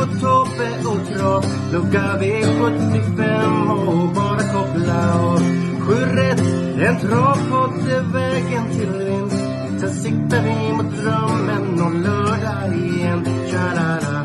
[0.00, 5.38] Marco, Tobbe och Trav Lucka V75 och bara koppla av.
[5.80, 6.40] Sju rätt,
[6.88, 9.36] en travpodd är vägen till vinst.
[9.80, 13.24] Sen siktar vi mot drömmen om lördag igen.
[13.50, 14.24] Tja-la-la.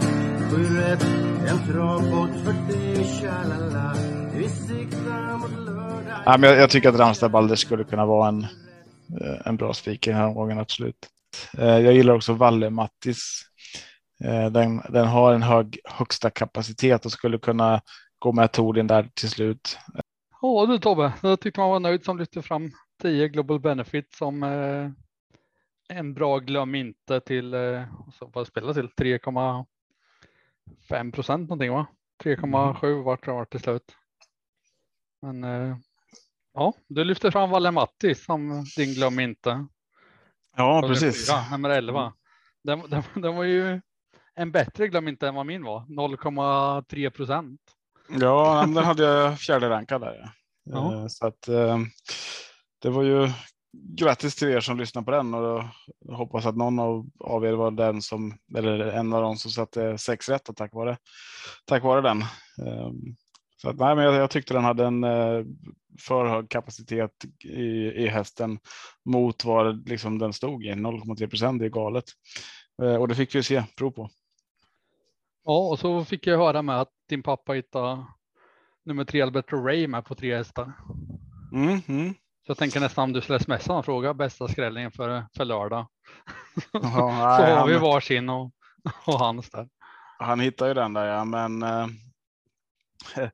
[0.51, 1.03] Sju rätt,
[1.47, 3.95] en travpodd för dig Tja-la-la.
[4.35, 8.27] Vi siktar mot lördag Ja, men jag, jag tycker att Ramstad Balder skulle kunna vara
[8.27, 8.43] en,
[9.21, 10.95] eh, en bra spik i den här omgången, absolut.
[11.57, 13.45] Eh, jag gillar också Valle Mattis.
[14.23, 17.81] Eh, Den, den har en hög högsta kapacitet och skulle kunna
[18.19, 19.77] gå med Torin där till slut.
[20.41, 24.43] Ja du Tobbe, jag tyckte man var nöjd som lyfte fram 10 Global Benefit som
[24.43, 24.89] eh,
[25.89, 27.83] en bra glöm inte till, eh,
[28.19, 31.87] så vad spelar till 3,5 procent någonting va?
[32.23, 33.95] 3,7 vart det var till slut.
[35.21, 35.43] Men
[36.53, 39.67] ja, du lyfter fram Valle Matti som din glöm inte.
[40.57, 41.31] Ja, precis.
[41.51, 42.13] nummer 11.
[42.63, 43.81] Den, den, den var ju
[44.35, 47.61] en bättre glöm inte än vad min var, 0,3 procent.
[48.09, 50.31] Ja, den hade jag fjärde rankad där.
[50.63, 50.93] Ja.
[50.93, 51.79] Eh, Så att eh,
[52.81, 53.29] det var ju
[53.97, 55.63] grattis till er som lyssnar på den och
[56.11, 56.79] hoppas att någon
[57.19, 60.73] av, er var den som eller en av dem som satte sex rätt och tack
[60.73, 60.97] vare
[61.65, 62.21] tack vare den.
[62.21, 62.91] Eh,
[63.57, 65.01] Så att, nej, men jag, jag tyckte den hade en
[65.99, 67.11] för hög kapacitet
[67.43, 67.65] i,
[68.03, 68.59] i hästen
[69.05, 70.71] mot vad liksom den stod i.
[70.71, 72.03] 0,3 procent, det är galet.
[72.99, 74.09] Och det fick vi se prov på.
[75.45, 78.05] Ja, och så fick jag höra med att din pappa hittade
[78.85, 80.71] nummer tre Alberto Ray med på tre hästar.
[81.53, 82.13] Mm, mm.
[82.13, 85.87] Så jag tänker nästan om du skulle smsa och fråga bästa skrällen för, för lördag.
[86.71, 86.79] Ja,
[87.37, 88.51] så nej, har vi varsin och,
[89.05, 89.69] och hans där.
[90.19, 91.87] Han hittade ju den där ja, men eh,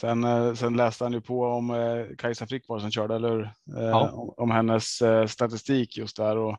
[0.00, 3.30] sen, eh, sen läste han ju på om eh, Kajsa Frick var som körde, eller
[3.30, 3.42] hur?
[3.44, 4.10] Eh, Ja.
[4.10, 6.58] om, om hennes eh, statistik just där och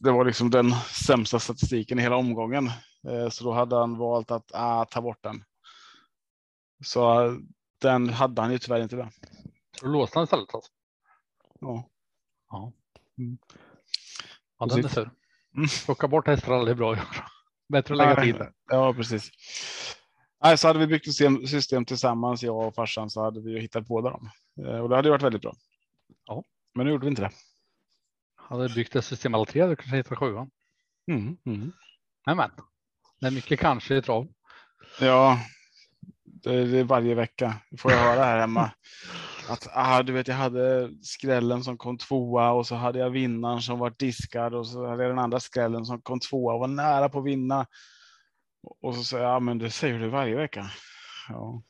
[0.00, 0.72] det var liksom den
[1.06, 2.70] sämsta statistiken i hela omgången.
[3.08, 5.44] Eh, så då hade han valt att ah, ta bort den.
[6.84, 7.32] Så eh,
[7.80, 9.08] den hade han ju tyvärr inte där.
[9.80, 10.72] Så du låste han istället alltså?
[11.60, 11.88] Ja.
[12.50, 12.72] Ja.
[13.18, 13.38] Mm.
[14.58, 15.10] Ja, den är sur.
[15.84, 17.08] Plocka bort hästar är aldrig bra att göra.
[17.68, 18.46] Bättre att lägga Nej, till.
[18.66, 19.30] Ja, precis.
[20.44, 23.86] Nej, så hade vi byggt system, system tillsammans, jag och farsan, så hade vi hittat
[23.86, 24.30] båda dem.
[24.64, 25.54] Eh, Och det hade varit väldigt bra.
[26.24, 26.44] Ja.
[26.74, 27.30] Men nu gjorde vi inte det.
[28.36, 30.50] Hade byggt ett system alla tre, du kanske hittar sjuan.
[31.10, 31.72] Mm, mm.
[32.26, 32.50] Men men,
[33.20, 34.28] det är mycket kanske i trav.
[35.00, 35.38] Ja,
[36.24, 38.70] det, är varje vecka får jag höra här hemma.
[39.48, 43.62] Att ah, du vet, jag hade skrällen som kom tvåa och så hade jag vinnaren
[43.62, 46.68] som var diskad och så hade jag den andra skrällen som kom tvåa och var
[46.68, 47.66] nära på att vinna.
[48.80, 50.70] Och så säger jag, ja, men det säger du varje vecka.
[51.28, 51.62] Ja,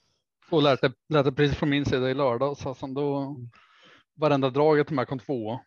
[0.50, 2.56] Och lät det, lät det precis från min sida i lördag.
[2.56, 3.36] Så som då
[4.16, 5.60] varenda draget de här kom tvåa.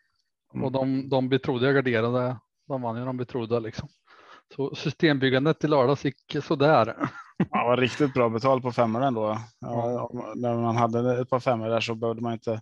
[0.54, 0.66] Mm.
[0.66, 2.38] Och de, de betrodde jag garderade.
[2.68, 3.90] De vann ju de betrodda liksom.
[4.56, 6.96] Så systembyggandet i lördags gick sådär.
[7.52, 9.38] Ja, var riktigt bra betalt på femmor ändå.
[9.60, 12.62] Ja, när man hade ett par femmor där så behövde man inte.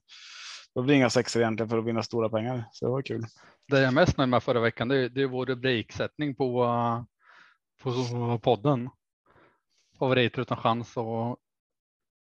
[0.75, 2.63] Behövde inga sexor egentligen för att vinna stora pengar.
[2.71, 3.25] Så det var kul.
[3.67, 6.65] Det jag är mest nöjd med förra veckan, det är, det är vår rubriksättning på,
[7.83, 8.89] på podden.
[9.99, 11.37] Favoriter utan chans och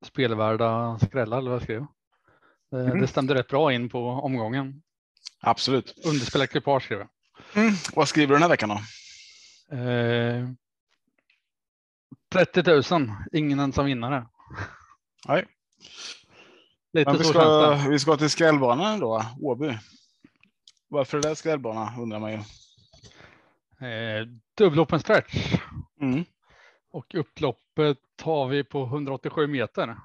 [0.06, 1.86] spelvärda skrällar eller vad jag skrev.
[2.72, 3.02] Det, Mm.
[3.02, 4.82] det stämde rätt bra in på omgången.
[5.42, 6.06] Absolut.
[6.06, 7.08] Underspelad ekipage skrev jag.
[7.96, 8.80] Vad skriver du den här veckan då?
[9.72, 10.50] Eh,
[12.32, 14.28] 30 000, ingen ensam vinnare.
[15.28, 15.46] Nej.
[16.94, 19.78] Lite Men vi ska, vi ska till skrällbanan då, Åby.
[20.88, 22.38] Varför är det skrällbana undrar man ju.
[23.88, 24.28] Eh,
[24.58, 25.56] Dubbel stretch
[26.02, 26.26] Mm.
[26.92, 29.98] och upploppet har vi på 187 meter.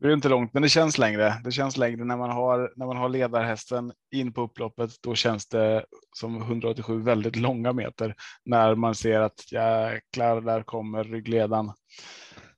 [0.00, 1.40] Det är inte långt, men det känns längre.
[1.44, 4.90] Det känns längre när man har när man har ledarhästen in på upploppet.
[5.02, 5.84] Då känns det
[6.16, 8.14] som 187 väldigt långa meter
[8.44, 11.66] när man ser att jäklar, där kommer ryggledaren.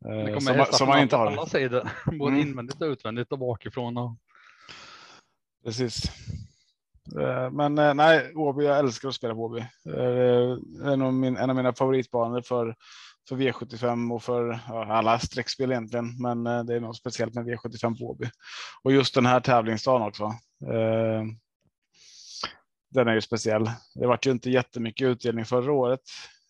[0.01, 1.27] Det Eh, kommer som, man- som man inte har.
[1.27, 1.89] alla sidor,
[2.19, 2.49] både Mm.
[2.49, 3.97] invändigt och utvändigt och bakifrån.
[3.97, 4.17] Och,
[5.65, 6.05] Precis.
[7.21, 9.65] Eh, Men eh, nej, Åby, jag älskar att spela på Åby.
[9.85, 11.03] Det är en
[11.51, 12.75] av mina favoritbanor för,
[13.29, 16.23] för V75 och för ja, alla streckspel egentligen.
[16.23, 18.31] Men eh, det är något speciellt med V75 på Åby.
[18.83, 20.25] Och just den här tävlingsdagen också.
[20.67, 21.25] eh,
[22.91, 23.71] Den är ju speciell.
[23.95, 26.01] Det vart ju inte jättemycket utdelning förra året.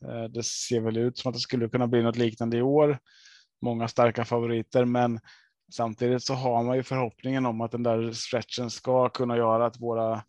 [0.05, 2.99] Eh, det ser väl ut som att det skulle kunna bli något liknande i år.
[3.63, 5.21] Många starka favoriter, men
[5.73, 9.81] samtidigt så har man ju förhoppningen om att den där stretchen ska kunna göra att
[9.81, 10.23] våra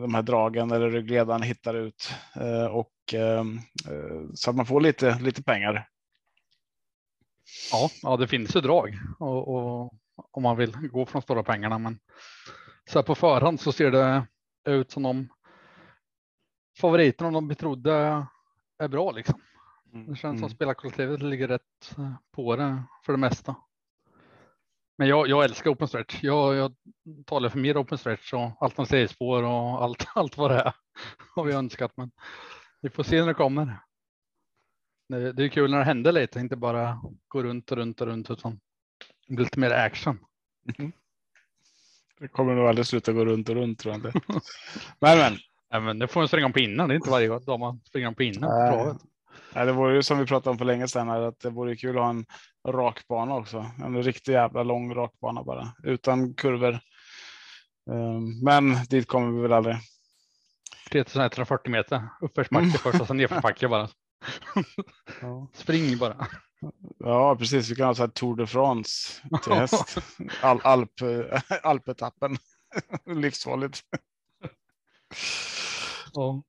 [0.00, 2.14] de här dragen eller ryggledaren hittar ut
[2.70, 3.14] och
[4.34, 5.88] så att man får lite, lite pengar.
[7.72, 9.92] Ja, ja, det finns ju drag och, och
[10.30, 11.98] om man vill gå från stora pengarna, men
[12.90, 14.26] så här på förhand så ser det
[14.64, 15.28] ut som om
[16.80, 18.26] favoriterna de betrodde
[18.78, 19.40] är bra liksom.
[19.92, 20.38] Mm, det känns mm.
[20.38, 23.56] som spelarkollektivet ligger rätt eh, på det för det mesta.
[25.00, 26.18] Men jag, jag älskar open stretch.
[26.22, 26.74] Jag, jag
[27.26, 30.72] talar för mer open stretch och alternativspår och allt, allt vad det är
[31.34, 31.92] har vi önskat.
[31.96, 32.10] Men
[32.80, 33.78] vi får se när det kommer.
[35.08, 38.06] Det, det är kul när det händer lite, inte bara gå runt och runt och
[38.06, 38.60] runt utan
[39.26, 40.18] det blir lite mer action.
[40.78, 40.92] Mm.
[42.18, 44.20] Det kommer nog aldrig sluta gå runt och runt tror jag inte.
[44.98, 45.38] Men men.
[45.70, 46.88] Ja, men det får man springa om pinnen.
[46.88, 48.44] Det är inte varje dag man springer om pinnen.
[48.44, 48.94] Äh,
[49.54, 51.96] nej, det vore ju som vi pratade om för länge sedan att det vore kul
[51.98, 52.26] att ha en
[52.68, 53.66] rak bana också.
[53.84, 56.80] En riktigt jävla lång rak bana bara utan kurvor.
[57.90, 59.76] Um, men dit kommer vi väl aldrig.
[60.90, 62.78] 3140 meter uppförsbacke mm.
[62.78, 63.88] först och sen nedförsbacke bara.
[65.20, 65.48] ja.
[65.54, 66.26] Spring bara.
[66.98, 67.70] Ja, precis.
[67.70, 69.98] Vi kan ha så här Tour de France till häst.
[70.42, 70.92] Al Alp,
[71.62, 72.36] Alpetappen.
[73.06, 73.80] Livsfarligt.
[76.12, 76.42] Ja.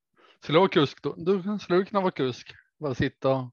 [0.43, 1.15] Skulle vara kusk då?
[1.17, 2.55] Du skulle kunna vara kusk.
[2.81, 3.49] Bara sitta och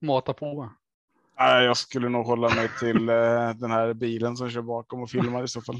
[0.00, 0.70] mata på.
[1.38, 5.10] Nej, jag skulle nog hålla mig till eh, den här bilen som kör bakom och
[5.10, 5.76] filmar i så fall.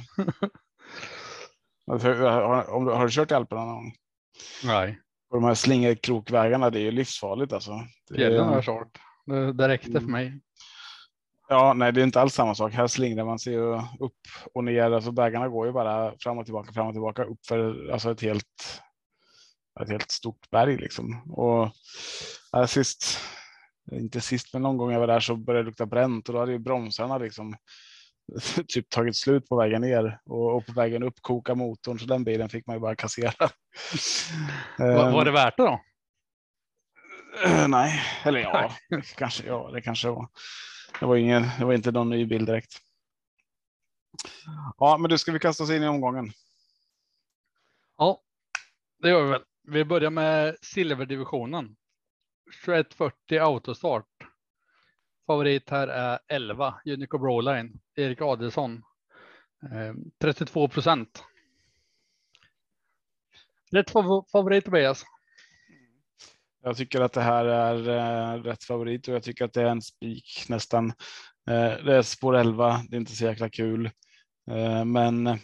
[1.87, 3.93] har, om, har du kört i Alperna någon gång?
[4.65, 5.01] Nej.
[5.31, 7.73] Och de här slingerkrokvägarna, det är ju livsfarligt alltså.
[8.15, 8.99] Fjällen har jag kört.
[9.27, 10.13] Det, det räckte för mm.
[10.13, 10.41] mig.
[11.49, 12.73] Ja, nej, det är inte alls samma sak.
[12.73, 14.21] Här slingrar man sig ju upp
[14.55, 14.91] och ner.
[14.91, 18.21] Alltså vägarna går ju bara fram och tillbaka, fram och tillbaka upp för alltså ett
[18.21, 18.83] helt.
[19.83, 21.31] Ett helt stort berg liksom.
[21.31, 21.71] Och
[22.53, 23.19] ja, sist,
[23.93, 26.41] inte sist, men någon gång jag var där så började det lukta bränt och då
[26.41, 27.57] hade ju bromsarna liksom
[28.69, 31.99] typ tagit slut på vägen ner och, och på vägen upp koka motorn.
[31.99, 33.33] Så den bilen fick man ju bara kassera.
[34.79, 35.81] Var, var det värt det då?
[37.47, 38.75] Uh, nej, eller ja,
[39.17, 40.29] kanske ja, det kanske var.
[41.01, 42.79] Det var ingen, det var inte någon ny bil direkt.
[44.79, 46.33] Ja, men du ska vi kasta oss in i omgången?
[47.99, 48.21] Ja,
[49.03, 49.43] det gör vi väl.
[49.63, 51.77] Vi börjar med silverdivisionen.
[52.65, 54.07] 2140 autostart.
[55.27, 58.83] Favorit här är 11 Unico Broline, Erik Adelsson.
[59.73, 61.25] Ehm, 32 procent.
[63.73, 63.91] Rätt
[64.33, 65.05] favorit Tobias.
[66.63, 69.67] Jag tycker att det här är eh, rätt favorit och jag tycker att det är
[69.67, 70.87] en spik nästan.
[71.51, 73.87] Eh, det är spår 11, det är inte så jäkla kul.
[74.51, 75.39] Eh, men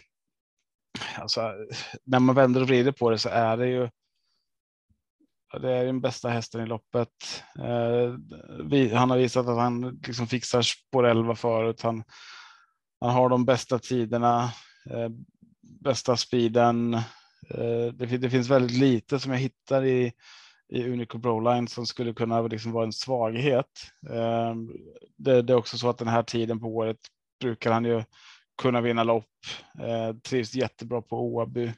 [1.17, 1.53] alltså,
[2.03, 3.89] när man vänder och vrider på det så är det ju
[5.53, 7.43] det är den bästa hästen i loppet.
[7.59, 11.81] Eh, han har visat att han liksom fixar spår 11 förut.
[11.81, 12.03] Han,
[13.01, 14.43] han har de bästa tiderna,
[14.89, 15.09] eh,
[15.61, 16.93] bästa speeden.
[17.49, 20.11] Eh, det, det finns väldigt lite som jag hittar i
[20.69, 23.91] i Unico Broline som skulle kunna liksom vara en svaghet.
[25.17, 26.97] Det, det, är också så att den här tiden på året
[27.39, 28.03] brukar han ju
[28.61, 29.29] kunna vinna lopp.
[30.23, 31.73] Trivs jättebra på Åby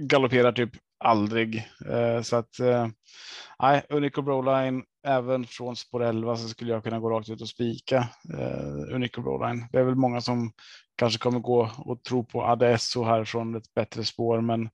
[0.00, 0.70] galopperar typ
[1.04, 2.86] aldrig eh, så att eh,
[3.62, 7.48] nej, Unico Broline även från spår 11 så skulle jag kunna gå rakt ut och
[7.48, 8.08] spika
[8.38, 9.66] eh, Unico Broline.
[9.72, 10.52] Det är väl många som
[10.96, 14.70] kanske kommer gå och tro på Adesso här från ett bättre spår, men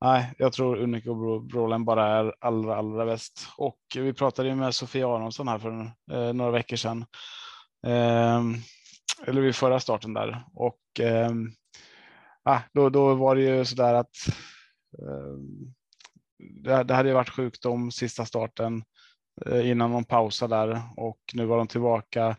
[0.00, 3.48] Nej, jag tror Unico Broline bara är allra, allra bäst.
[3.56, 7.04] Och vi pratade ju med Sofia Aronsson här för eh, några veckor sedan.
[7.86, 8.42] Eh,
[9.26, 10.44] eller vid förra starten där.
[10.54, 11.52] Och ehm,
[12.48, 14.16] ah, då, då var det ju sådär att
[14.98, 15.74] ehm,
[16.62, 18.82] det, det hade ju varit sjukdom sista starten
[19.46, 22.36] eh, innan de pausade där och nu var de tillbaka.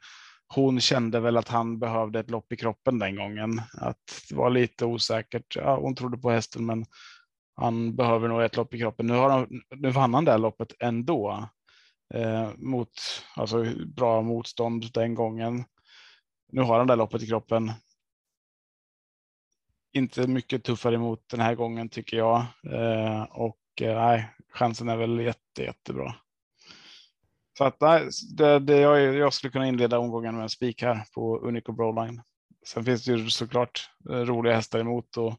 [0.48, 4.50] Hon kände väl att han behövde ett lopp i kroppen den gången, att det var
[4.50, 5.56] lite osäkert.
[5.56, 6.86] Ja, hon trodde på hästen, men
[7.56, 9.08] han behöver nog ett lopp i kroppen.
[9.08, 11.50] Nu, har de, nu vann han det här loppet ändå
[12.14, 12.90] eh, mot
[13.36, 15.64] alltså, bra motstånd den gången.
[16.52, 17.72] Nu har han det här loppet i kroppen.
[19.94, 22.40] Inte mycket tuffare emot den här gången tycker jag
[22.74, 26.16] eh, och eh, nej, chansen är väl jätte, jättebra.
[27.58, 31.04] Så att nej, det, det, jag, jag skulle kunna inleda omgången med en spik här
[31.14, 32.22] på Unico Broline.
[32.68, 35.36] Sen finns det ju såklart eh, roliga hästar emot och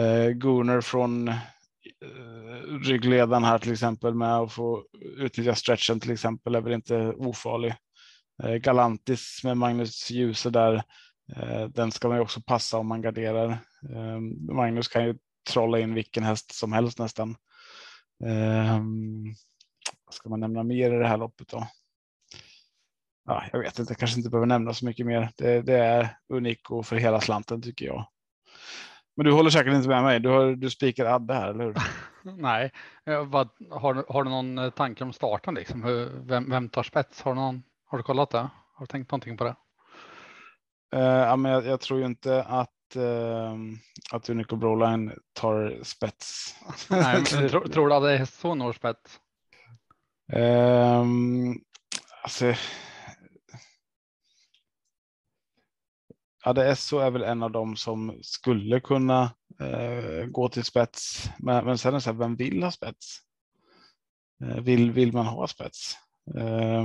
[0.00, 1.34] eh, Gunnar från eh,
[2.82, 4.84] ryggledaren här till exempel med att få
[5.16, 7.74] utnyttja stretchen till exempel är väl inte ofarlig.
[8.42, 10.82] Eh, Galantis med Magnus Djuse där.
[11.36, 13.58] Eh, den ska man ju också passa om man garderar.
[13.94, 15.18] Ehm, Magnus kan ju
[15.50, 17.36] trolla in vilken häst som helst nästan.
[18.24, 19.24] Ehm,
[20.04, 21.66] vad ska man nämna mer i det här loppet då?
[23.26, 25.30] Ja, jag vet inte, kanske inte behöver nämna så mycket mer.
[25.36, 28.06] Det, det är Unico för hela slanten tycker jag.
[29.16, 30.20] Men du håller säkert inte med mig.
[30.20, 31.76] Du, har, du spikar Adde här, eller hur?
[32.36, 32.72] Nej,
[33.06, 35.54] eh, vad, har, har du någon eh, tanke om starten?
[35.54, 35.82] Liksom?
[36.26, 37.22] Vem, vem tar spets?
[37.22, 38.50] Har du, någon, har du kollat det?
[38.74, 39.56] Har du tänkt någonting på det?
[40.96, 43.54] Uh, ja, men jag, jag, tror ju inte att, uh,
[44.12, 46.54] att Unico Broline tar spets.
[46.90, 49.20] Nej, men, tror, tror du att det är så når spets?
[50.32, 51.60] Um,
[52.22, 52.54] alltså,
[56.42, 59.22] Adesso är väl en av dem som skulle kunna
[59.60, 61.30] eh, gå till spets.
[61.38, 63.18] Men, men sen är det så här, vem vill ha spets?
[64.44, 65.96] Eh, vill, vill man ha spets?
[66.36, 66.84] Eh,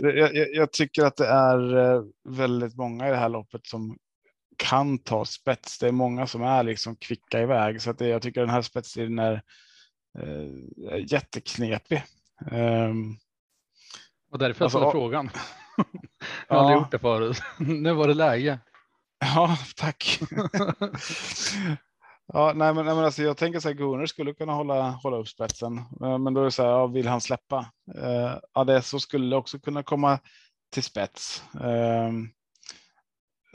[0.00, 3.98] jag, jag, tycker att det är eh, väldigt många i det här loppet som
[4.56, 5.78] kan ta spets.
[5.78, 8.62] Det är många som är liksom kvicka iväg så att det, jag tycker den här
[8.62, 9.42] spetstiden är
[10.18, 12.02] eh, jätteknepig.
[12.50, 13.16] Um,
[14.32, 15.30] och därför alltså, jag frågan.
[16.48, 17.42] Jag har aldrig gjort det förut.
[17.58, 18.58] Nu var det läge.
[19.18, 20.20] Ja, tack.
[22.32, 25.16] ja, nej, men, nej, men alltså, jag tänker så här, Gunnar skulle kunna hålla, hålla
[25.16, 27.72] upp spetsen, eh, men då är det så här, ja, vill han släppa?
[27.94, 30.18] Eh, ja, det så skulle också kunna komma
[30.72, 31.44] till spets.
[31.54, 32.12] Eh,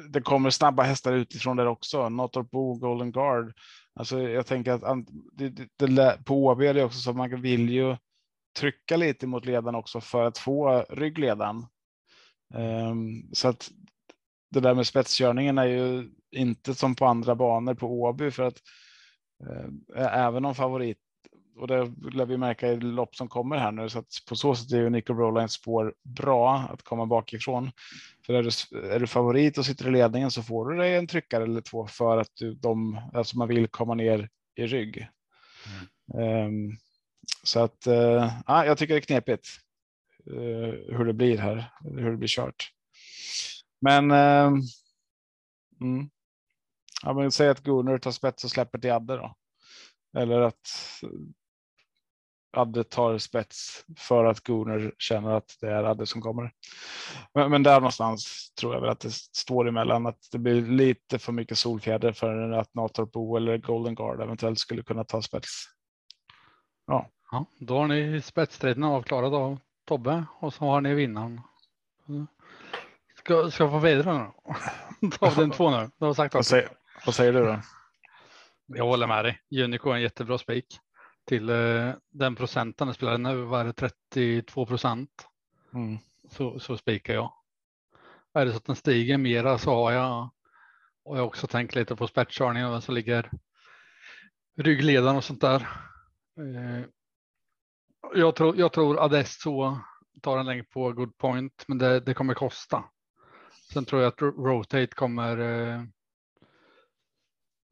[0.10, 2.10] det kommer snabba hästar utifrån där också.
[2.10, 3.54] Notorpo, Golden Guard.
[3.96, 7.42] Alltså, jag tänker att det, det, det, på OB är det också så att man
[7.42, 7.98] vill ju
[8.60, 11.66] trycka lite mot ledaren också för att få ryggledaren.
[12.54, 13.72] Um, ehm, så att
[14.52, 18.62] det där med spetskörningen är ju inte som på andra banor på Åby för att
[19.96, 20.98] eh, även om favorit
[21.58, 24.56] och det lär vi märka i lopp som kommer här nu så att på så
[24.56, 27.72] sätt är ju Nico Brolines spår bra att komma bakifrån.
[28.26, 31.08] För är du, är du favorit och sitter i ledningen så får du dig en
[31.08, 35.08] tryckare eller två för att du, de, alltså man vill komma ner i rygg.
[36.14, 36.46] Mm.
[36.46, 36.78] Um,
[37.44, 39.48] så att uh, ja, jag tycker det är knepigt.
[40.30, 42.72] Eh, hur det blir här, hur det blir kört.
[43.82, 44.12] Men.
[44.12, 44.52] Eh,
[45.82, 46.10] mm.
[47.04, 49.36] Ja, men säg att Gunnar tar spets och släpper till Adde då.
[50.18, 50.70] Eller att
[52.58, 56.52] Adde tar spets för att Gunnar känner att det är Adde som kommer.
[57.34, 61.20] Men, men, där någonstans tror jag väl att det står emellan att det blir lite
[61.20, 65.66] för mycket solfjäder för att Natorpo eller Golden Guard eventuellt skulle kunna ta spets.
[66.88, 67.10] Ja.
[67.32, 71.42] ja då har ni spetsstriden avklarad av Tobbe och så har ni vinnaren.
[73.16, 74.32] Ska, ska jag få vidare
[75.02, 75.10] nu?
[75.10, 75.90] Ta den två nu.
[75.98, 76.70] Du har sagt säger,
[77.06, 77.62] vad säger du då?
[78.66, 79.64] Jag håller med dig.
[79.64, 80.80] Unico är en jättebra spik
[81.26, 82.88] till eh, den procenten.
[82.88, 85.28] Det spelar nu var det 32 procent.
[85.74, 85.98] Mm.
[86.30, 87.34] Så, så spikar jag.
[88.34, 90.30] Är det så att den stiger mera så har jag
[91.08, 93.32] och jag har också tänkt lite på spetskörningen och så ligger
[94.58, 95.68] ryggledaren och sånt där.
[96.40, 96.86] Eh,
[98.16, 99.78] jag tror, jag tror Adesso
[100.22, 102.84] tar en längre på good point, men det, det kommer kosta.
[103.74, 105.84] Sen tror jag att Rotate kommer eh,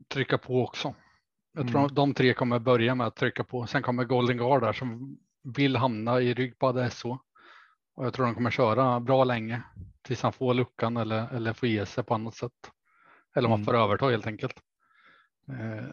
[0.07, 0.95] trycka på också.
[1.53, 1.95] Jag tror mm.
[1.95, 3.67] de tre kommer börja med att trycka på.
[3.67, 7.19] Sen kommer Golden Guard där som vill hamna i rygg på Adesso.
[7.95, 9.61] Och jag tror de kommer köra bra länge
[10.01, 12.71] tills han får luckan eller, eller får ge sig på annat sätt.
[13.35, 13.65] Eller man mm.
[13.65, 14.55] får överta helt enkelt.
[15.49, 15.87] Eh,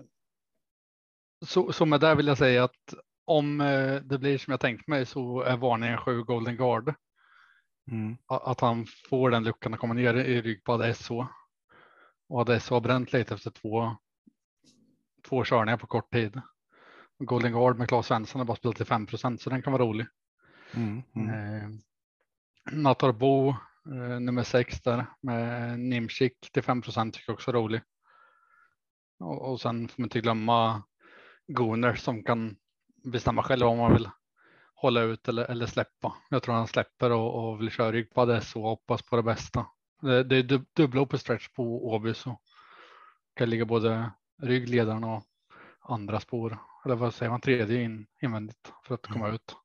[1.45, 4.89] så, så med det vill jag säga att om eh, det blir som jag tänkt
[4.89, 6.95] mig så är varningen sju Golden Guard.
[7.91, 8.17] Mm.
[8.27, 11.11] Att han får den luckan att komma ner i rygg på ADSH.
[12.29, 13.97] Och ADSH har bränt lite efter två,
[15.29, 16.41] två körningar på kort tid.
[17.19, 20.07] Golden Guard med Claes Svensson har bara spelat till 5% så den kan vara rolig.
[20.75, 21.03] Mm.
[21.15, 21.31] Mm.
[21.31, 21.69] Eh,
[22.73, 23.49] Natorbo
[23.87, 27.81] eh, nummer 6 där med Nimchik till 5% tycker jag också är rolig.
[29.19, 30.83] Och, och sen får man inte glömma
[31.47, 32.57] Gunnar som kan
[33.05, 34.11] bestämma själv om man vill
[34.75, 36.15] hålla ut eller, eller släppa.
[36.31, 39.23] Jag tror han släpper och, och vill köra rygg på ADS och hoppas på det
[39.23, 39.67] bästa.
[40.01, 42.41] Det, det är dubbla open stretch på Åby så
[43.35, 44.11] kan ligga både
[44.43, 45.25] ryggledaren och
[45.81, 49.35] andra spår eller vad säger man tredje in invändigt för att komma mm.
[49.35, 49.57] ut.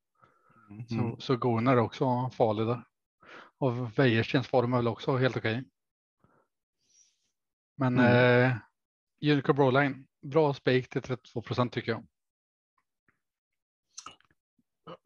[0.69, 0.87] Mm.
[0.87, 2.83] Så, så Gunnar är också farlig där.
[3.57, 5.63] Och Wäjerstens form är väl också helt okej.
[7.75, 8.51] Men mm.
[8.51, 12.07] eh, Unico Broline, bra spik till 32 procent tycker jag.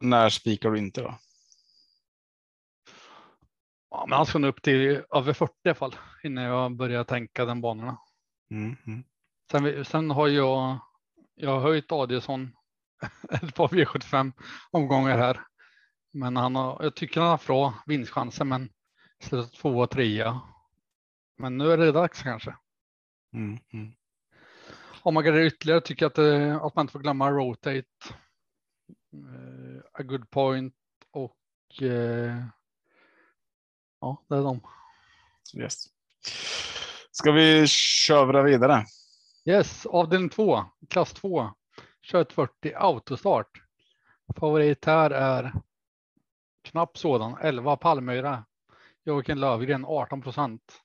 [0.00, 1.18] När spikar du inte då?
[3.90, 7.04] Ja, men han ska nog upp till över 40 i alla fall innan jag börjar
[7.04, 7.98] tänka den banorna.
[8.50, 9.04] Mm, mm.
[9.52, 10.78] Sen, sen har jag,
[11.34, 12.52] jag har höjt Adielsson
[13.30, 14.32] ett par V75
[14.70, 15.40] omgångar här.
[16.12, 18.68] Men han har, jag tycker han har bra vinstchanser, men
[19.20, 20.40] slutat två och trea.
[21.38, 22.56] Men nu är det dags kanske.
[23.34, 23.92] Mm, mm.
[25.02, 27.84] Om man garderar ytterligare tycker jag att, det, att man inte får glömma rotate.
[29.14, 30.74] Uh, a good point
[31.10, 31.36] och
[31.82, 32.44] uh,
[34.00, 34.60] ja, det är de.
[35.56, 35.84] Yes.
[37.10, 38.86] Ska vi köra vidare?
[39.44, 41.50] Yes, avdelning 2, klass 2,
[42.02, 43.62] kör 40 autostart.
[44.36, 45.52] Favorit här är
[46.64, 48.44] knapp sådan, 11 Palmyra.
[49.04, 50.82] Joakim Lövgren 18 procent.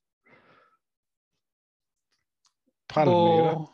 [2.94, 3.56] Palmyra.
[3.56, 3.70] Och,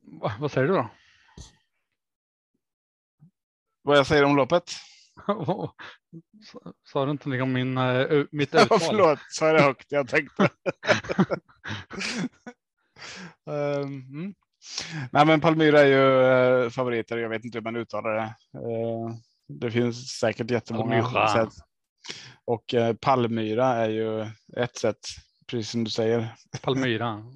[0.00, 0.90] Va- vad säger du då?
[3.82, 4.70] Vad jag säger om loppet?
[5.26, 5.74] Sa-
[6.84, 8.80] Sa du inte någonting om min, eh, mitt Ja, uttal?
[8.80, 9.92] förlåt, så är det högt.
[9.92, 10.48] Jag tänkte.
[13.50, 14.34] Ehm, mm.
[15.10, 17.18] Nej, men Palmyra är ju uh, favoriter.
[17.18, 18.22] Jag vet inte hur man uttalar det.
[18.58, 19.14] Eh,
[19.48, 21.28] det finns säkert jättemånga Palmyra.
[21.28, 21.54] sätt.
[22.44, 24.20] Och uh, Palmyra är ju
[24.56, 25.00] ett sätt,
[25.46, 26.34] precis som du säger.
[26.62, 27.24] Palmyra.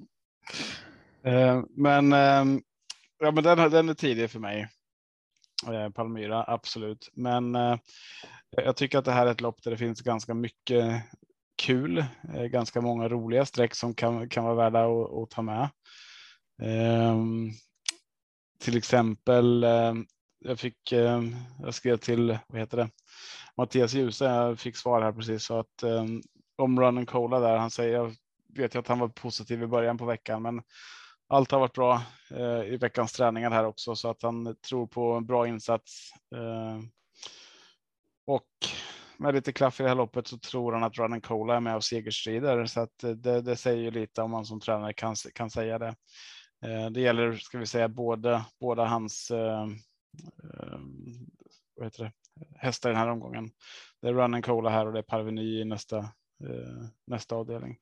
[1.23, 2.61] Eh, men ehm,
[3.19, 4.67] ja, men den, den är tidig för mig.
[5.67, 7.09] Eh, Palmyra, absolut.
[7.13, 7.77] Men eh,
[8.49, 11.03] jag tycker att det här är ett lopp där det finns ganska mycket
[11.57, 11.97] kul,
[12.33, 15.69] eh, ganska många roliga streck som kan, kan vara värda att, att ta med.
[16.61, 17.51] Ehm,
[18.59, 19.93] till exempel, eh,
[20.39, 21.21] jag fick, eh,
[21.61, 22.89] jag skrev till, vad heter det,
[23.57, 26.21] Mattias Djuse, jag fick svar här precis så att ehm,
[26.55, 28.15] om Run and Cola där, han säger, jag
[28.55, 30.61] vet ju att han var positiv i början på veckan, men
[31.29, 32.01] allt har varit bra
[32.65, 36.11] i veckans träningar här också så att han tror på en bra insats.
[38.27, 38.47] Och
[39.19, 41.75] med lite klaff i det här loppet så tror han att Run Cola är med
[41.75, 45.15] och segerstrider så att eh, det, det säger ju lite om man som tränare kan,
[45.33, 45.95] kan säga det.
[46.65, 49.63] Eh, det gäller, ska vi säga, båda, båda hans eh,
[50.43, 50.79] eh,
[51.75, 52.11] vad heter det?
[52.55, 53.49] hästar i den här omgången.
[54.01, 57.77] Det är Run Cola här och det är Parveny i nästa, eh, nästa avdelning.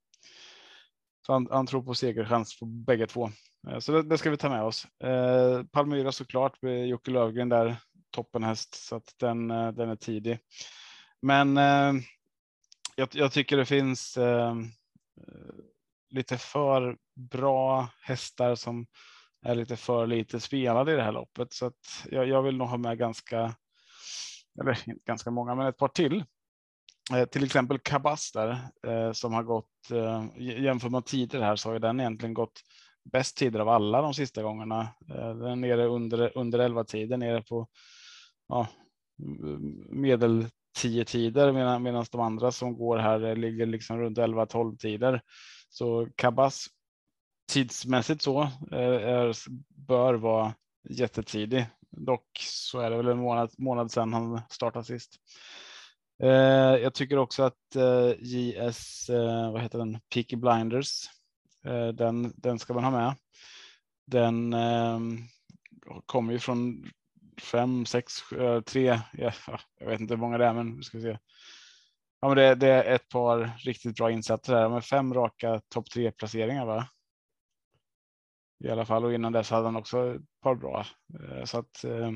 [1.25, 3.29] Så han, han tror på segerchans på bägge två.
[3.79, 4.87] Så det, det ska vi ta med oss.
[5.03, 7.75] Eh, Palmyra såklart Jocke Lövgren där,
[8.11, 10.39] toppenhäst, så att den, den är tidig.
[11.25, 11.93] Men eh,
[12.95, 14.55] jag, jag tycker det finns eh,
[16.09, 18.85] lite för bra hästar som
[19.45, 21.53] är lite för lite spelade i det här loppet.
[21.53, 23.55] Så att jag, jag vill nog ha med ganska,
[24.61, 26.23] eller inte ganska många, men ett par till.
[27.13, 28.57] Eh, till exempel Kabas där
[28.87, 32.61] eh, som har gått, eh, jämför man tider här så har ju den egentligen gått
[33.03, 34.81] bäst tider av alla de sista gångerna.
[35.09, 37.67] Eh, den är nere under, under 11 tider, nere på
[38.47, 38.67] ja,
[39.89, 44.77] medel tio tider medan, medan de andra som går här eh, ligger liksom runt 11-12
[44.77, 45.21] tider.
[45.69, 46.67] Så Kabas
[47.51, 49.35] tidsmässigt så eh, är,
[49.87, 50.53] bör vara
[50.89, 51.65] jättetidig.
[51.91, 55.15] Dock så är det väl en månad, månad sedan han startade sist.
[56.23, 56.29] Eh,
[56.83, 61.09] jag tycker också att eh, JS, eh, vad heter den, Peaky Blinders,
[61.65, 63.15] eh, den, den ska man ha med.
[64.07, 64.99] Den eh,
[66.05, 66.89] kommer ju från
[67.41, 69.31] fem, sex, eh, tre, ja,
[69.79, 71.17] jag vet inte hur många det är, men vi ska se.
[72.19, 75.89] Ja, men det, det är ett par riktigt bra insatser här med fem raka topp
[75.89, 76.65] tre placeringar.
[76.65, 76.87] Va?
[78.63, 80.85] I alla fall och innan dess hade han också ett par bra.
[81.19, 82.11] Eh, så att eh,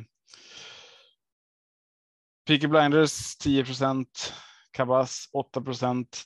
[2.48, 3.66] Peaky Blinders 10
[4.72, 5.64] Kabas 8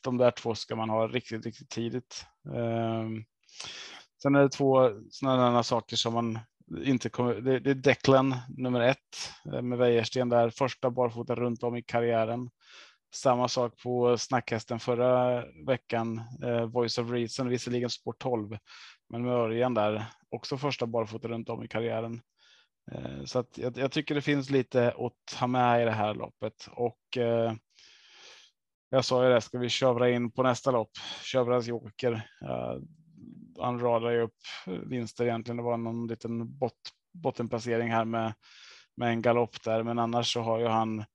[0.04, 2.26] De där två ska man ha riktigt, riktigt tidigt.
[2.56, 3.10] Eh,
[4.24, 6.40] Sen är det två sådana saker som man
[6.86, 7.34] inte kommer.
[7.34, 8.98] Det, det är Declan nummer ett
[9.54, 12.50] eh, med Wäjersten där första barfota runt om i karriären.
[13.16, 16.22] Samma sak på snackhästen förra veckan.
[16.44, 18.58] Eh, Voice of Reason, visserligen spår 12,
[19.10, 22.22] men med Örjan där också första barfota runt om i karriären.
[22.92, 26.14] Eh, Så att jag, jag tycker det finns lite att ta med i det här
[26.14, 27.54] loppet och eh,
[28.90, 30.92] jag sa ju det, ska vi köra in på nästa lopp?
[31.24, 32.28] Tjövras Joker.
[33.60, 35.58] Han radar ju upp vinster egentligen.
[35.58, 36.74] Det var någon liten bot,
[37.14, 38.34] bottenplacering här med,
[38.96, 41.06] med en galopp där, men annars så har ju han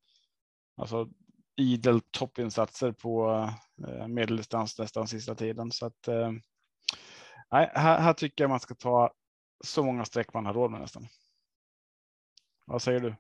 [0.77, 1.09] alltså
[1.57, 3.31] idel toppinsatser på
[3.89, 5.73] eh, medeldistans nästan sista tiden.
[5.73, 6.33] Så att eh,
[7.51, 9.13] nej, här, här tycker jag man ska ta
[9.65, 11.07] så många streck man har råd med nästan.
[12.67, 13.15] Vad säger du?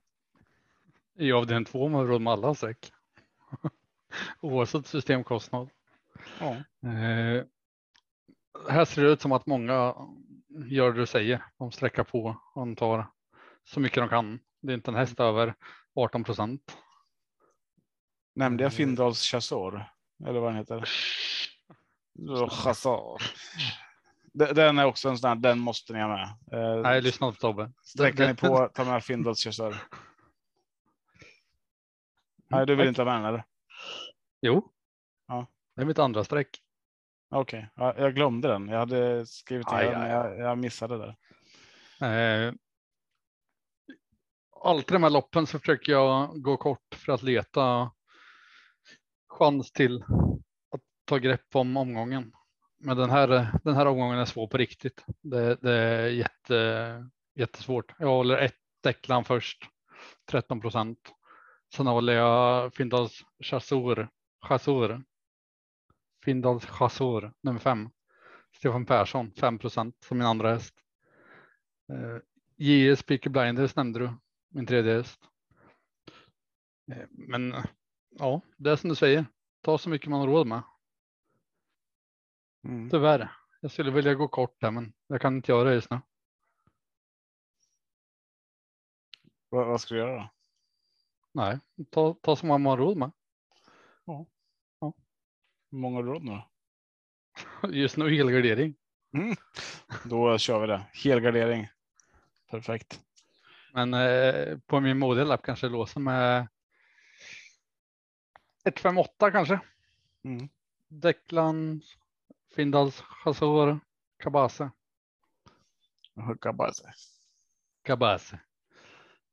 [1.18, 2.92] I avdelning två har man råd med alla streck.
[4.40, 5.68] Oavsett systemkostnad.
[6.40, 6.50] Ja.
[6.88, 7.44] Eh,
[8.68, 9.94] här ser det ut som att många
[10.66, 11.44] gör det du säger.
[11.58, 13.06] De sträcker på och de tar
[13.64, 14.40] så mycket de kan.
[14.62, 15.54] Det är inte en häst över
[15.94, 16.76] 18 procent.
[18.34, 19.84] Nämnde jag Findals Chassor?
[20.26, 20.88] Eller vad den heter?
[22.50, 23.22] Chassor.
[24.32, 26.28] De- Den är också en sån här, den måste ni ha med.
[26.52, 27.72] Eh, Nej, lyssna på Tobbe.
[27.82, 29.76] Sträcker ni på, ta med Findals Chassor.
[32.50, 33.44] Nej, du vill inte ha med den eller?
[34.40, 34.72] Jo.
[35.28, 35.46] Ja.
[35.76, 36.62] Det är mitt andra streck.
[37.30, 38.68] Okej, ja, jag glömde den.
[38.68, 41.16] Jag hade skrivit Aj, den, aj, jag, jag missade det.
[42.06, 42.54] Eh,
[44.64, 47.90] alltid de här loppen så försöker jag gå kort för att leta
[49.28, 50.02] chans till
[50.70, 52.32] att ta grepp om omgången.
[52.78, 55.04] Men den här, den här omgången är svår på riktigt.
[55.22, 57.94] Det, det är jätte, jättesvårt.
[57.98, 59.58] Jag håller ett Declan först,
[60.30, 60.98] 13 procent.
[61.74, 64.08] Sen håller jag Findals Chassor,
[64.46, 65.02] Chassor.
[66.28, 67.90] Findals Chassor, nummer fem.
[68.52, 70.74] Stefan Persson, 5 procent som min andra häst.
[71.92, 72.18] Eh,
[72.56, 74.10] JS Peaky Blinders nämnde du,
[74.48, 75.20] min tredje häst.
[76.92, 77.54] Eh, Men
[78.10, 79.26] ja, det är som du säger.
[79.62, 80.62] Ta så mycket man har råd med.
[82.64, 82.90] Mm.
[82.90, 83.32] Tyvärr.
[83.60, 86.00] Jag skulle vilja gå kort där, men jag kan inte göra det just nu.
[89.48, 90.28] Vad, vad ska du göra då?
[91.32, 91.58] Nej,
[91.90, 93.12] ta, ta som man har råd med.
[95.70, 96.48] Hur många har du råd då?
[97.68, 98.74] Just nu helgardering.
[100.04, 100.86] Då kör vi det.
[100.92, 101.68] Helgardering.
[102.50, 103.00] Perfekt.
[103.72, 106.48] Men eh, på min modelapp kanske låser med
[108.64, 109.60] 158 kanske.
[110.24, 110.48] Mm.
[110.88, 111.82] Declan,
[112.56, 113.80] Findals, Chassor,
[114.18, 114.70] Kabase.
[116.72, 116.92] Sig.
[117.82, 118.40] Kabase.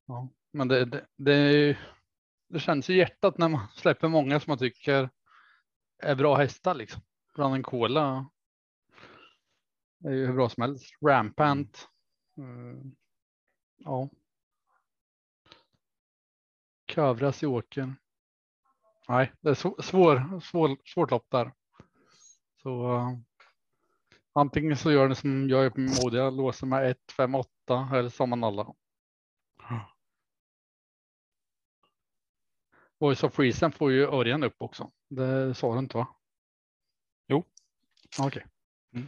[0.06, 1.78] Ja, men det, det, det,
[2.48, 5.10] det känns i hjärtat när man släpper många som man tycker
[5.98, 7.02] är bra hästar liksom.
[7.36, 8.30] Bland en kola.
[9.98, 10.86] Det är ju hur bra som helst.
[11.02, 11.88] Rampant.
[12.38, 12.96] Mm.
[13.78, 14.10] Ja.
[16.88, 17.96] Kövras i åkern.
[19.08, 21.54] Nej, det är svår, svår, svår, svårt lopp där.
[22.62, 23.18] Så uh,
[24.34, 27.50] antingen så gör ni som jag gör på min låser med 1, 5, 8
[27.94, 28.74] eller så har man alla.
[33.00, 34.92] Voice of Reason får ju Örjan upp också.
[35.16, 36.08] Det sa du inte va?
[37.28, 37.44] Jo.
[38.20, 38.46] Okej.
[38.94, 39.08] Mm.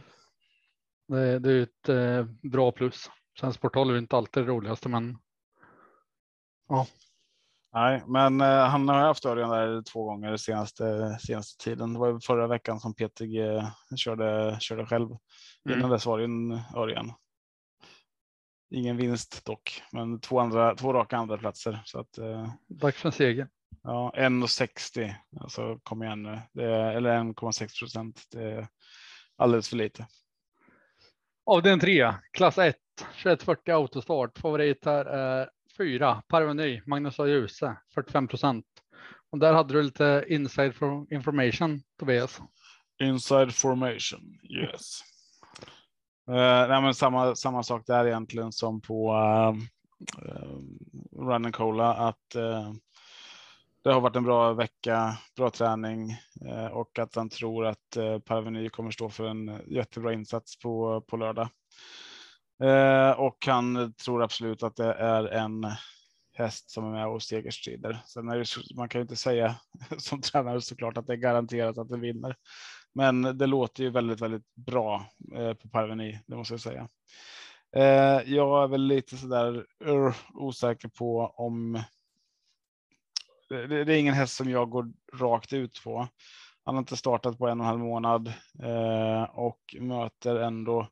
[1.08, 3.10] Det, det är ett eh, bra plus.
[3.40, 5.18] Sen Sportal är inte alltid det roligaste, men
[7.74, 11.92] Nej, men eh, han har haft Örjan där två gånger senaste, senaste tiden.
[11.92, 13.62] Det var förra veckan som Peter G
[13.96, 15.08] körde, körde själv.
[15.66, 15.78] Mm.
[15.78, 17.12] Innan dess var det en Örjan.
[18.70, 21.82] Ingen vinst dock, men två, andra, två raka andra platser.
[21.84, 23.48] Så att, eh, dags för en seger.
[23.82, 25.14] Ja, 1,60.
[25.40, 26.62] Alltså kom igen nu.
[26.62, 28.22] Är, eller 1,6 procent.
[28.30, 28.68] Det är
[29.36, 30.06] alldeles för lite.
[31.46, 34.38] Avdelning 3, klass 1, 2140 autostart.
[34.38, 37.26] Favorit här är 4, Parveny, Magnus A.
[37.26, 38.66] Djuse, 45 procent.
[39.30, 42.40] Och där hade du lite inside for information, Tobias.
[43.02, 45.00] Inside formation, yes.
[46.30, 49.54] Uh, nej, men samma, samma sak där egentligen som på uh,
[50.24, 50.58] uh,
[51.12, 52.72] Run and Cola att uh,
[53.84, 56.10] det har varit en bra vecka, bra träning
[56.46, 60.58] eh, och att han tror att eh, Parveny kommer stå för en eh, jättebra insats
[60.58, 61.48] på, på lördag.
[63.16, 65.66] Och han tror absolut att det är en
[66.32, 67.98] häst som är med och segerstrider.
[68.06, 69.56] Sen är det, så- man kan ju inte säga
[69.98, 72.36] som tränare såklart att det är garanterat att den vinner.
[72.94, 75.06] Men det låter ju väldigt, väldigt bra
[75.62, 76.88] på Parveny, det måste jag säga.
[78.26, 81.82] Jag är väl lite sådär uh, osäker på om.
[83.48, 86.08] Det, det är ingen häst som jag går rakt ut på.
[86.64, 88.32] Han har inte startat på en och en halv månad
[88.62, 90.88] eh, och möter ändå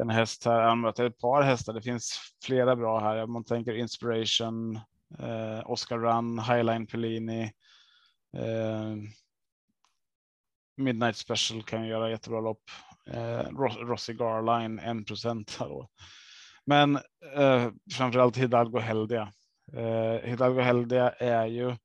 [0.00, 0.60] en häst här.
[0.60, 1.72] Han möter ett par hästar.
[1.72, 3.26] Det finns flera bra här.
[3.26, 4.76] Man tänker Inspiration,
[5.18, 7.42] eh, Oscar Run, Highline Pellini.
[8.36, 8.96] Eh,
[10.76, 12.62] Midnight Special kan göra jättebra lopp.
[13.06, 15.58] Eh, Ross, Rossi Garline 1 procent.
[16.66, 16.96] Men
[17.36, 19.32] eh, framförallt Hidalgo Heldia.
[19.72, 21.76] Eh, Hidalgo Heldia är ju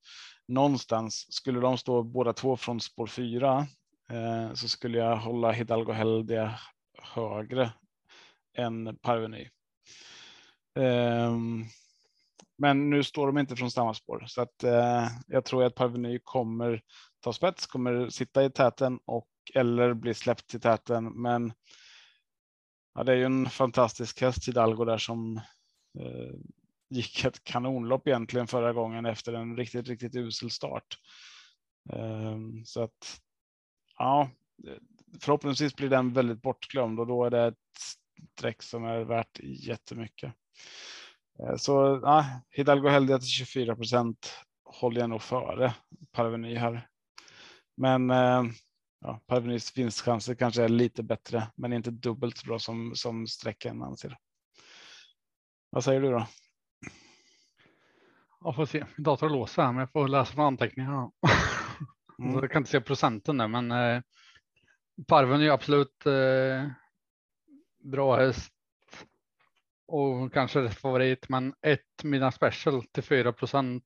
[0.48, 1.26] någonstans.
[1.30, 3.67] Skulle de stå båda två från spår fyra
[4.12, 6.60] eh, så skulle jag hålla Hidalgo Heldia
[7.02, 7.71] högre
[8.58, 9.50] än Parveny.
[10.80, 11.38] Eh,
[12.58, 16.19] men nu står de inte från samma spår så att eh, jag tror att Parveny
[16.24, 16.82] kommer
[17.19, 21.21] ta spets, kommer sitta i täten och eller bli släppt i täten.
[21.21, 21.54] Men
[22.93, 25.38] ja, det är ju en fantastisk häst Hidalgo där som
[26.00, 26.34] eh,
[26.95, 30.97] gick ett kanonlopp egentligen förra gången efter en riktigt, riktigt usel start.
[31.93, 33.21] Ehm, så att
[33.97, 34.29] ja,
[35.19, 37.55] förhoppningsvis blir den väldigt bortglömd och då är det ett
[38.38, 40.34] streck som är värt jättemycket.
[41.39, 45.73] Ehm, så ja, Hidalgo Heldia till 24 procent håller jag nog före
[46.12, 46.88] Parveny här.
[47.77, 48.51] Men ehm,
[49.01, 53.84] ja, Parvenys vinstchanser kanske är lite bättre, men inte dubbelt så bra som som sträckan
[53.84, 54.17] anser.
[55.69, 56.27] Vad säger du då?
[58.45, 58.86] Jag får se.
[58.95, 61.12] Min dator låser här, men jag får läsa från anteckningarna.
[62.19, 62.34] Mm.
[62.34, 64.01] Jag kan inte se procenten där, men eh,
[65.08, 66.67] Parven är ju absolut eh,
[67.91, 68.53] bra häst
[69.88, 73.84] och kanske rätt favorit, men ett mina special till 4 procent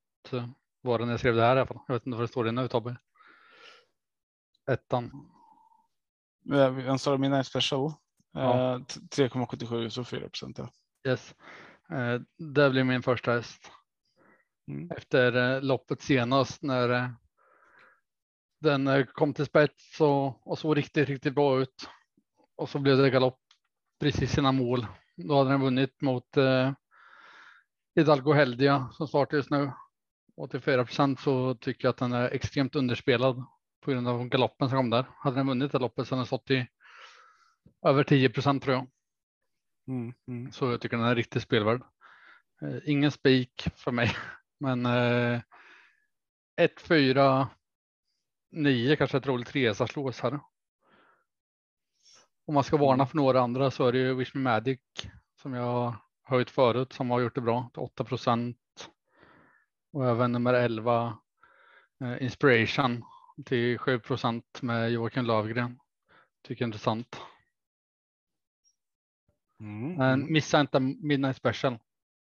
[0.82, 1.80] var det när jag skrev det här i alla fall.
[1.88, 2.98] Jag vet inte vad det står i nu Tobbe.
[4.72, 5.12] Ettan.
[6.76, 7.18] Vem sa du?
[7.18, 7.92] Midnight Special?
[8.32, 8.76] Ja.
[8.76, 10.58] Eh, t- 3,77 så 4 procent.
[10.58, 10.70] Ja.
[11.12, 11.36] Yes.
[11.92, 12.22] Eh,
[12.54, 13.72] det blir min första häst.
[14.70, 14.92] Mm.
[14.98, 17.10] Efter eh, loppet senast när eh,
[18.62, 21.90] den eh, kom till spets och, och såg riktigt, riktigt bra ut.
[22.56, 23.40] Och så blev det galopp
[24.00, 24.88] precis innan mål.
[25.16, 26.72] Då hade den vunnit mot eh,
[27.96, 29.72] Hidalgo Heldia som startar just nu.
[30.38, 33.46] 84 procent så tycker jag att den är extremt underspelad
[33.82, 35.06] på grund av galoppen som kom där.
[35.18, 36.68] Hade den vunnit det loppet så hade den stått i
[37.86, 38.88] över 10 procent tror jag.
[39.88, 40.14] Mm.
[40.28, 40.52] Mm.
[40.52, 41.82] Så jag tycker den är riktigt spelvärd.
[42.62, 44.12] Eh, ingen spik för mig,
[44.60, 45.42] men eh,
[46.56, 47.50] 1, 4,
[48.52, 50.40] 9 kanske ett roligt resa slås här.
[52.46, 54.80] Om man ska varna för några andra så är det ju Wish Me Magic
[55.42, 58.58] som jag har höjt förut som har gjort det bra till 8 procent.
[59.92, 61.18] Och även nummer 11
[62.02, 63.04] eh, Inspiration
[63.46, 65.80] till 7 procent med Joakim Lövgren.
[66.44, 67.22] Tycker intressant.
[69.60, 69.96] Mm.
[69.96, 70.34] Men Mm.
[70.34, 71.78] missa inte Midnight Special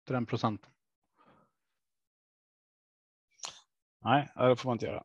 [0.06, 0.70] till den procenten.
[4.06, 5.04] Nej, det får man inte göra.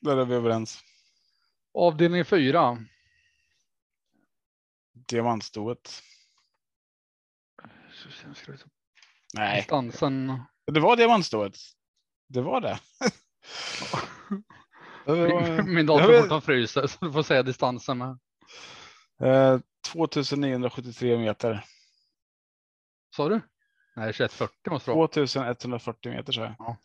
[0.00, 0.80] Där är vi överens.
[1.74, 2.78] Avdelning 4.
[4.92, 6.02] Diamantstoet.
[9.34, 10.42] Nej, Distansen.
[10.66, 11.56] det var diamantstoet.
[12.28, 12.80] Det var det.
[15.06, 18.18] det var, Min dator fortfarande fryser så du får säga distansen med.
[19.22, 19.60] eh,
[19.92, 21.64] 2973 meter.
[23.16, 23.40] Sa du?
[23.96, 25.08] Nej, 2140 måste det vara.
[25.08, 26.76] 2140 meter så jag.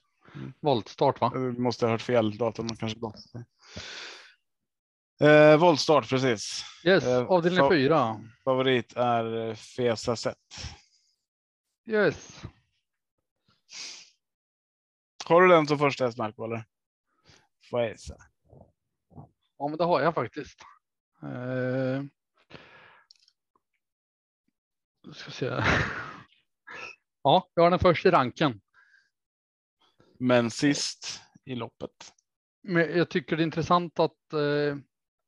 [0.59, 1.31] Voltstart va?
[1.33, 2.37] Jag måste ha hört fel.
[2.37, 2.99] Datorn har kanske.
[5.29, 6.63] Eh, voltstart precis.
[6.83, 8.21] Yes, Eh, avdelning fa- 4.
[8.43, 10.37] Favorit är eh, Fesa Set.
[11.89, 12.41] Yes.
[15.25, 16.65] Har du den som första häst Marco eller?
[17.71, 18.15] Fesa.
[19.57, 20.59] Ja, men det har jag faktiskt.
[21.23, 22.03] Eh...
[25.13, 25.45] Ska se.
[27.23, 28.61] Ja, jag har den först i ranken.
[30.19, 32.13] Men sist i loppet.
[32.63, 34.77] Men jag tycker det är intressant att eh,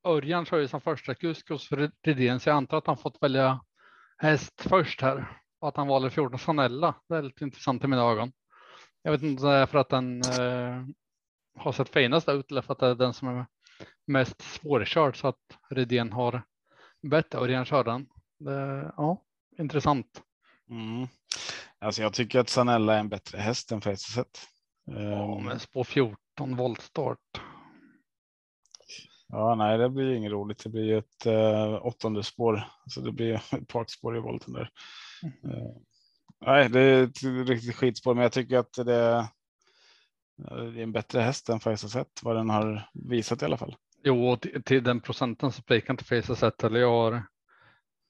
[0.04, 1.70] Örjan kör ju som första kusk hos
[2.04, 3.60] Rydén, så jag antar att han fått välja
[4.18, 6.96] häst först här och att han valde 14 Sanella.
[7.10, 8.32] Det är lite intressant i mina ögon.
[9.02, 10.86] Jag vet inte om det är för att den eh,
[11.60, 13.46] har sett finast ut eller för att det är den som är
[14.08, 16.42] mest svårkörd så att Rydén har
[17.02, 18.08] bett Örjan köra den.
[18.40, 19.24] Det, ja,
[19.58, 20.22] intressant.
[20.70, 21.08] Mm.
[21.80, 24.48] Alltså jag tycker att Sanella är en bättre häst än Fesa Set.
[24.88, 27.42] Ja, Ehm, men spår 14 voltstart.
[29.28, 30.64] Ja, nej, det blir inget roligt.
[30.64, 34.70] Det blir ju ett eh, åttonde spår, så det blir ett bakspår i volten där.
[35.24, 35.76] Eh,
[36.46, 39.26] nej, det är ett riktigt skitspår, men jag tycker att det är, eh,
[40.48, 43.76] det är en bättre häst än Faiza sett vad den har visat i alla fall.
[44.04, 47.24] Jo, och till, till den procenten så spikar inte Face sett eller jag har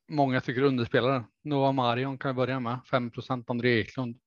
[0.10, 1.24] många tycker underspelare.
[1.44, 3.50] Nova Marion kan vi börja med 5 procent.
[3.50, 4.18] André Eklund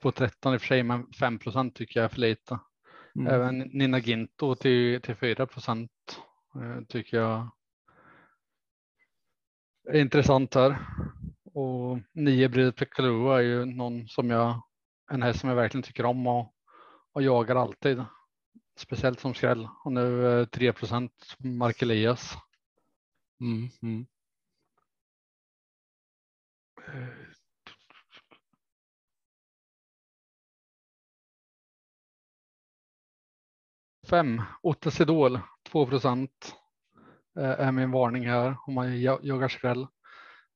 [0.00, 2.58] på 13 i och för sig, men 5 procent tycker jag är för lite.
[3.16, 3.34] Mm.
[3.34, 5.90] Även Nina Ginto till, till 4 procent
[6.54, 7.50] eh, tycker jag
[9.90, 10.78] är intressant här.
[11.54, 14.62] Och 9 Brid Pekalua är ju någon som jag,
[15.10, 16.54] en häst som jag verkligen tycker om och,
[17.12, 18.04] och jagar alltid.
[18.76, 19.68] Speciellt som skräll.
[19.84, 22.34] Och nu eh, 3 procent Mark Elias.
[23.40, 23.68] Mm.
[23.82, 24.06] Mm.
[34.12, 36.54] Fem, Ottes Idol, 2 procent
[37.34, 39.86] är min varning här om man ja- jagar skräll.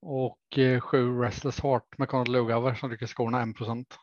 [0.01, 3.99] Och eh, sju Restless Heart med Conrad Lugauer som rycker skorna 1 procent.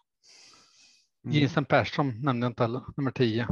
[1.25, 1.37] Mm.
[1.37, 3.41] Jensen Persson nämnde jag inte heller, nummer 10.
[3.43, 3.49] eh,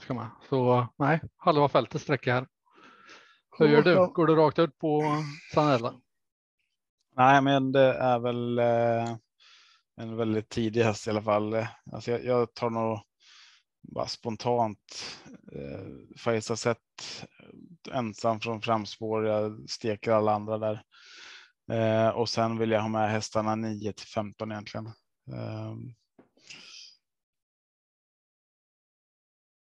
[0.00, 0.26] Ska med.
[0.48, 2.46] Så nej, halva fältet sträcker här.
[3.58, 3.94] Hur gör du?
[4.12, 5.02] Går du rakt ut på
[5.54, 5.94] Sanella?
[7.16, 9.16] Nej, men det är väl eh,
[9.96, 11.66] en väldigt tidig häst i alla fall.
[11.92, 13.00] Alltså jag, jag tar nog
[13.82, 15.18] bara spontant
[15.52, 16.78] eh, Faiza sett
[17.92, 19.26] ensam från framspår.
[19.26, 20.82] Jag steker alla andra där.
[21.72, 24.86] Eh, och sen vill jag ha med hästarna 9 till 15 egentligen.
[25.32, 25.76] Eh,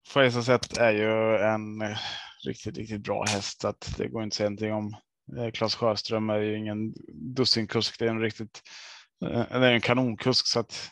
[0.07, 1.95] Faiza sett är ju en
[2.45, 3.61] riktigt, riktigt bra häst.
[3.61, 4.95] så Att det går inte att säga någonting om.
[5.37, 6.93] Eh, Claes Sjöström är ju ingen
[7.35, 7.99] dussinkusk.
[7.99, 8.61] Det är en riktigt
[9.25, 10.91] eh, det är en kanonkusk så att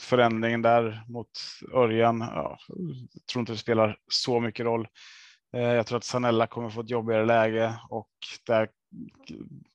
[0.00, 1.30] förändringen där mot
[1.74, 2.20] Örjan.
[2.20, 2.58] Ja,
[3.12, 4.88] jag tror inte det spelar så mycket roll.
[5.54, 8.10] Eh, jag tror att Sanella kommer få ett jobbigare läge och
[8.46, 8.68] där,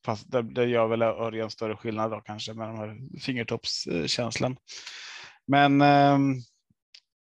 [0.05, 4.57] fast det, där gör väl Örjan större skillnad då kanske med de här fingertoppskänslan.
[5.47, 6.17] Men eh,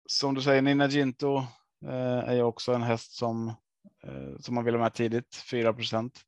[0.06, 1.38] som du säger, Nina Ginto
[1.86, 3.48] eh, är ju också en häst som,
[4.04, 6.22] eh, som man vill ha med tidigt, 4 procent.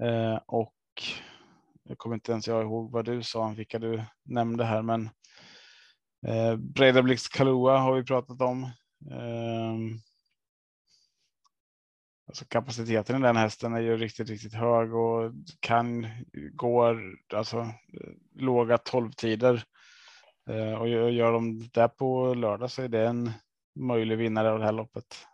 [0.00, 0.74] Eh, och
[1.82, 5.10] jag kommer inte ens jag ihåg vad du sa, vilka du nämnde här, men
[6.26, 8.62] eh, Bredabliks Kalua har vi pratat om.
[9.10, 9.74] Eh,
[12.26, 16.06] alltså kapaciteten i den hästen är ju riktigt, riktigt hög och kan
[16.52, 16.98] gå
[17.34, 19.64] alltså eh, låga tolvtider.
[20.50, 23.32] Eh, och gör de det på lördag så är det en
[23.74, 25.26] möjlig vinnare av det här loppet.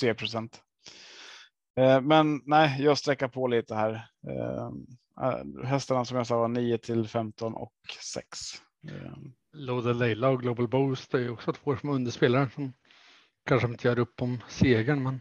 [0.00, 0.62] 3 procent.
[1.76, 4.06] Eh, men nej, jag sträcker på lite här.
[4.28, 4.86] Ehm,
[5.22, 7.74] eh, hästarna som jag sa var 9 till 15 och
[8.12, 8.38] 6.
[9.54, 12.72] Loaded Leila och Global Boost är ju också två som underspelare som
[13.46, 15.20] kanske inte gör upp om segern, men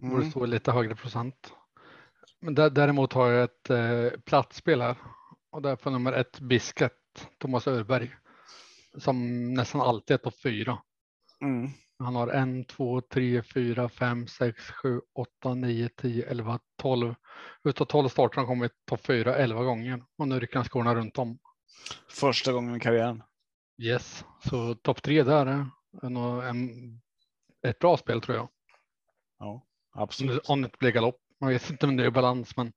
[0.00, 0.14] mm.
[0.14, 1.52] borde stå lite högre procent.
[2.40, 4.96] Men däremot har jag ett eh, platsspel här
[5.50, 6.92] och därför nummer ett Bisket,
[7.38, 8.14] Thomas Örberg,
[8.98, 10.78] som nästan alltid är topp fyra.
[11.40, 11.70] Mm.
[11.98, 17.14] Han har en, två, tre, fyra, fem, sex, sju, åtta, nio, tio, elva, tolv.
[17.64, 20.94] Utav tolv starter har han kommit topp fyra elva gånger och nu rycker han skorna
[20.94, 21.38] runt om.
[22.08, 23.22] Första gången i karriären.
[23.78, 27.00] Yes, så topp tre där är en,
[27.66, 28.48] ett bra spel tror jag.
[29.38, 30.48] Ja, absolut.
[30.48, 31.20] Om det inte blir galopp.
[31.40, 32.72] Man vet inte om det är balans, men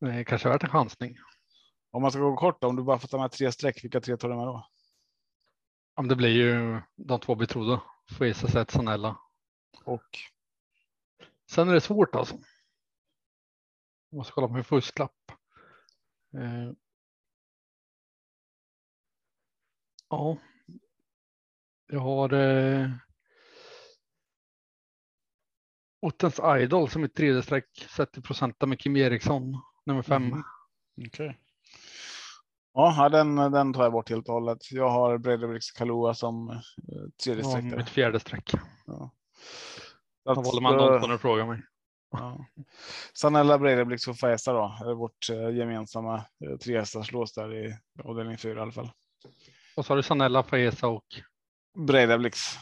[0.00, 1.16] det är kanske värt en chansning.
[1.90, 4.16] Om man ska gå kort, om du bara får ta med tre streck, vilka tre
[4.16, 4.66] tar du med då?
[5.94, 7.82] Om det blir ju de två betrodda.
[8.18, 9.18] Fuesa, Zet, Sanella.
[9.84, 10.18] Och?
[11.50, 12.34] Sen är det svårt alltså.
[14.10, 15.32] Jag måste kolla på min fusklapp.
[16.34, 16.72] Eh.
[20.08, 20.36] Ja.
[21.86, 22.90] Jag har eh.
[26.00, 30.22] Ottens Idol som är tredje streck, 30 procent med Kim Eriksson, nummer fem.
[30.22, 30.42] Mm.
[30.98, 31.08] Okej.
[31.08, 31.34] Okay.
[32.72, 34.72] Ja, den, den tar jag bort helt och hållet.
[34.72, 36.58] Jag har Bredabriks Kalua som eh,
[37.24, 37.64] tredje streck.
[37.64, 38.52] Ja, mitt fjärde streck.
[38.86, 39.10] Ja.
[40.24, 41.62] Då valde man någon när du frågar mig.
[42.10, 42.46] Ja.
[43.14, 48.58] Sanella Bredabliks och Färjestad då, är vårt eh, gemensamma eh, trehästarslås där i avdelning fyra
[48.58, 48.90] i alla fall.
[49.76, 51.06] Och så har du Sanella, Färjestad och?
[51.74, 52.58] Bredabliks.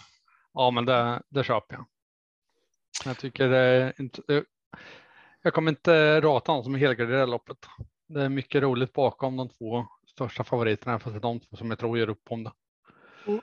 [0.53, 1.87] Ja, men det, det köper jag.
[3.05, 4.45] Jag tycker det är inte.
[5.43, 7.57] Jag kommer inte rata någon som helgarderar loppet.
[8.07, 11.71] Det är mycket roligt bakom de två största favoriterna, fast det är de två som
[11.71, 12.53] jag tror gör upp om det.
[13.27, 13.41] Mm.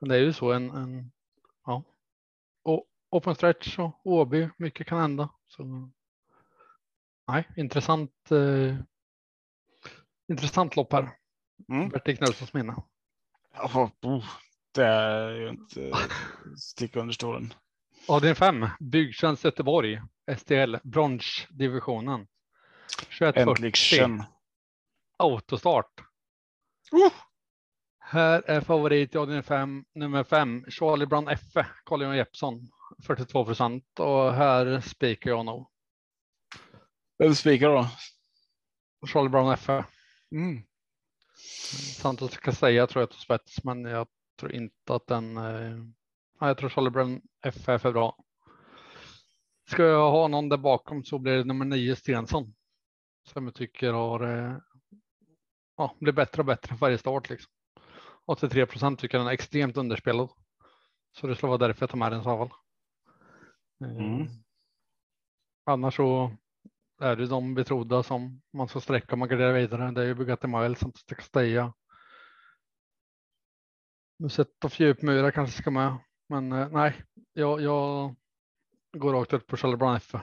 [0.00, 1.12] Men det är ju så en, en
[1.66, 1.82] ja.
[2.62, 5.28] Och open stretch och Åby, mycket kan hända.
[5.46, 5.90] Så,
[7.28, 8.30] nej, intressant.
[8.30, 8.76] Eh,
[10.28, 11.17] intressant lopp här.
[11.68, 11.88] Mm.
[11.88, 12.82] Bertil Knutssons minne.
[13.62, 13.88] Oh,
[14.74, 15.92] det är ju inte
[16.56, 17.54] sticka under stolen.
[18.08, 20.02] Avdelning 5, Byggtjänst Göteborg,
[20.36, 22.26] STL, bronsdivisionen.
[23.18, 24.24] 2140.
[25.16, 26.00] Autostart.
[26.92, 27.12] Uh!
[27.98, 32.70] Här är favorit i avdelning 5, nummer 5, Charlie Brown F, Carl-Johan Jeppsson,
[33.06, 35.70] 42 procent och här spikar jag nog.
[37.18, 37.88] Vem spikar då?
[39.06, 39.68] Charlie Brown F.
[40.32, 40.62] Mm.
[41.96, 44.06] Santos Castella tror jag tar spets, men jag
[44.38, 45.36] tror inte att den.
[45.36, 45.76] Eh,
[46.40, 48.16] jag tror Charlie Brown F är för bra.
[49.70, 52.54] Ska jag ha någon där bakom så blir det nummer 9 Stensson
[53.28, 54.56] som jag tycker har eh,
[55.76, 57.30] ja, blir bättre och bättre för varje start.
[57.30, 57.52] Liksom.
[58.24, 60.28] 83 procent tycker den är extremt underspelad.
[61.12, 62.50] Så det skulle vara därför jag tar med den i så fall.
[63.84, 64.20] Mm.
[64.22, 64.28] Eh,
[65.64, 66.36] annars så
[67.00, 69.90] är det de betrodda som man ska sträcka man garderar vidare.
[69.90, 71.74] Det är ju Bugatti Miles som ska steja.
[74.18, 78.14] Musett och Fjupmyra kanske ska med, men eh, nej, jag, jag
[78.92, 80.14] går rakt ut på Charlie F.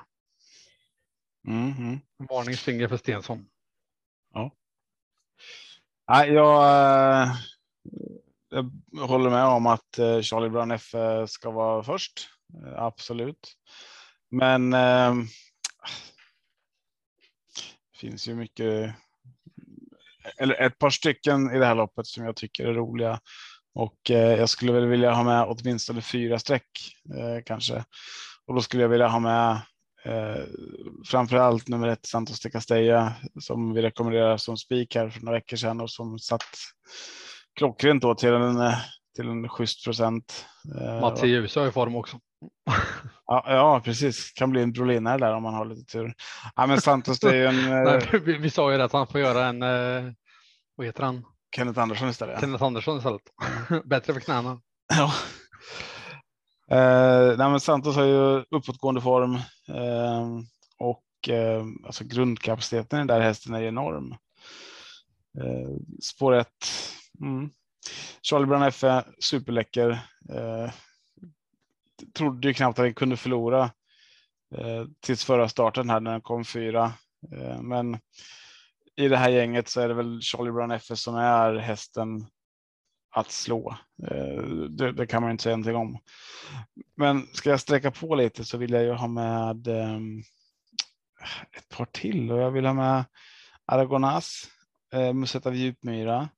[1.47, 1.99] Mm, mm.
[2.17, 3.49] Varningsfinger för Stensson.
[4.33, 4.51] Ja.
[6.07, 6.63] Nej, jag,
[7.23, 7.35] eh,
[8.49, 10.91] jag håller med om att eh, Charlie Brown F
[11.27, 12.29] ska vara först.
[12.75, 13.53] Absolut.
[14.29, 14.73] Men
[18.05, 18.95] finns ju mycket.
[20.37, 23.19] Eller ett par stycken i det här loppet som jag tycker är roliga
[23.75, 26.67] och eh, jag skulle väl vilja ha med åtminstone fyra streck
[27.17, 27.83] eh, kanske.
[28.47, 29.61] Och då skulle jag vilja ha med
[30.05, 30.43] Eh,
[31.05, 35.37] framför allt nummer ett Santos de Castella som vi rekommenderar som spik här för några
[35.37, 36.41] veckor sedan och som satt
[37.55, 38.73] klockrent då till en,
[39.15, 40.45] till en schysst procent.
[40.81, 42.19] Eh, Mats i USA i form också.
[43.27, 44.31] Ja, ja, precis.
[44.31, 46.13] Kan bli en Brolina där om man har lite tur.
[46.55, 47.69] Ja, men Santos, det är ju en.
[47.83, 49.63] Nej, vi, vi sa ju att han får göra en.
[49.63, 50.13] Eh,
[50.75, 51.25] vad heter han?
[51.55, 52.39] Kenneth Andersson istället.
[52.39, 53.21] Kenneth Andersson istället.
[53.85, 54.61] Bättre för knäna.
[54.87, 55.13] Ja.
[56.71, 59.35] Eh, nej, men Santos har ju uppåtgående form
[59.67, 60.25] eh,
[60.79, 64.11] och eh, alltså grundkapaciteten i den där hästen är enorm.
[65.41, 65.69] Eh,
[66.01, 66.47] spår 1.
[67.21, 67.49] Mm.
[68.21, 69.89] Charlie är superläcker.
[70.33, 70.71] Eh,
[72.15, 73.63] trodde ju knappt att den kunde förlora
[74.55, 76.93] eh, tills förra starten här när den kom fyra.
[77.31, 77.99] Eh, men
[78.95, 82.25] i det här gänget så är det väl Charlie Brown FS som är hästen
[83.15, 83.77] att slå.
[84.07, 85.97] Eh, det, det, kan man inte säga någonting om.
[86.97, 90.23] Men ska jag sträcka på lite så vill jag ju ha med ehm,
[91.57, 93.05] ett par till och jag vill ha med
[93.65, 94.43] Aragonas,
[94.93, 96.29] eh, Musetta Djupmyra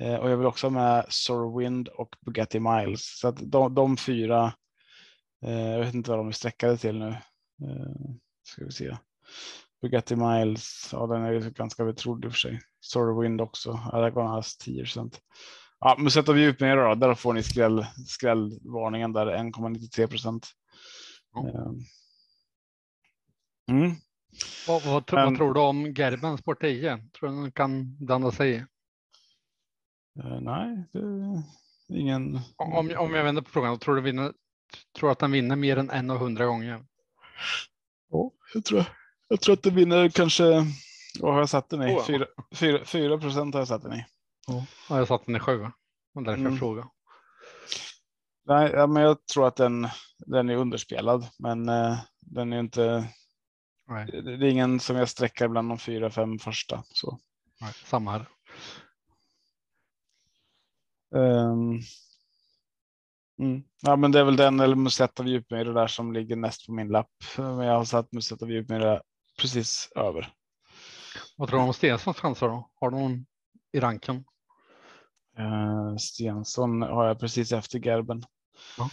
[0.00, 3.18] eh, och jag vill också ha med Sorwind och Bugatti Miles.
[3.18, 4.52] Så att de, de fyra,
[5.40, 7.16] jag vet inte vad de är sträckade till nu.
[8.42, 8.96] Ska vi se.
[9.82, 12.60] Bugatti Miles, ja den är ju ganska betrodd i och för sig.
[12.80, 15.20] Sorwind också, Aragonas 10 procent.
[15.80, 20.46] Ja, Musetta vi ut med då, där får ni skräll, skrällvarningen där 1,93 procent.
[21.36, 21.78] Ehm.
[23.70, 23.96] Mm.
[24.68, 26.98] Vad, vad, Men, vad, tror du om Gerben Sport 10?
[27.12, 28.64] Tror du den kan blanda sig i?
[30.40, 32.40] Nej, det är ingen.
[32.56, 34.32] Om, om jag vänder på frågan, tror du vinner,
[34.98, 36.84] tror att den vinner mer än en av hundra gånger?
[38.10, 38.84] Ja, jag tror,
[39.28, 40.44] jag tror att den vinner kanske.
[41.20, 41.98] Vad har jag satt den i?
[42.84, 44.06] 4 procent har jag satt den i.
[44.46, 45.66] Ja, jag satt den i sju.
[46.14, 46.52] Och därför mm.
[46.52, 46.88] jag frågar.
[48.46, 49.88] Nej, ja, men jag tror att den,
[50.18, 53.08] den är underspelad, men eh, den är inte.
[53.88, 54.22] Nej.
[54.22, 56.84] Det är ingen som jag sträcker bland de fyra, fem första.
[56.88, 57.18] Så.
[57.60, 58.28] Nej, samma här.
[61.14, 61.80] Um,
[63.38, 63.62] mm.
[63.82, 66.88] Ja, men det är väl den eller Musetta djupmyra där som ligger näst på min
[66.88, 67.10] lapp.
[67.36, 69.02] Men jag har satt Musetta djupmyra
[69.40, 70.32] precis över.
[71.36, 72.70] Vad tror du om Stenssons chanser då?
[72.74, 73.26] Har du någon
[73.72, 74.24] i ranken?
[75.38, 78.22] Uh, Stensson har jag precis efter Gerben.
[78.78, 78.90] Ja.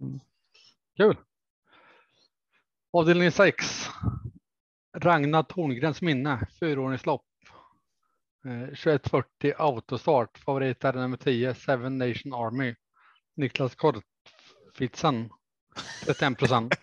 [0.00, 0.20] Mm.
[0.96, 1.16] Kul.
[2.92, 3.88] Avdelning 6.
[4.96, 7.24] Ragnar Torngrens minne, fyraåringslopp.
[8.44, 10.38] Eh, 2140 autostart.
[10.38, 12.74] Favorit är nummer 10, Seven Nation Army.
[13.36, 15.30] Niklas Kortfitsen,
[16.04, 16.74] 31 procent.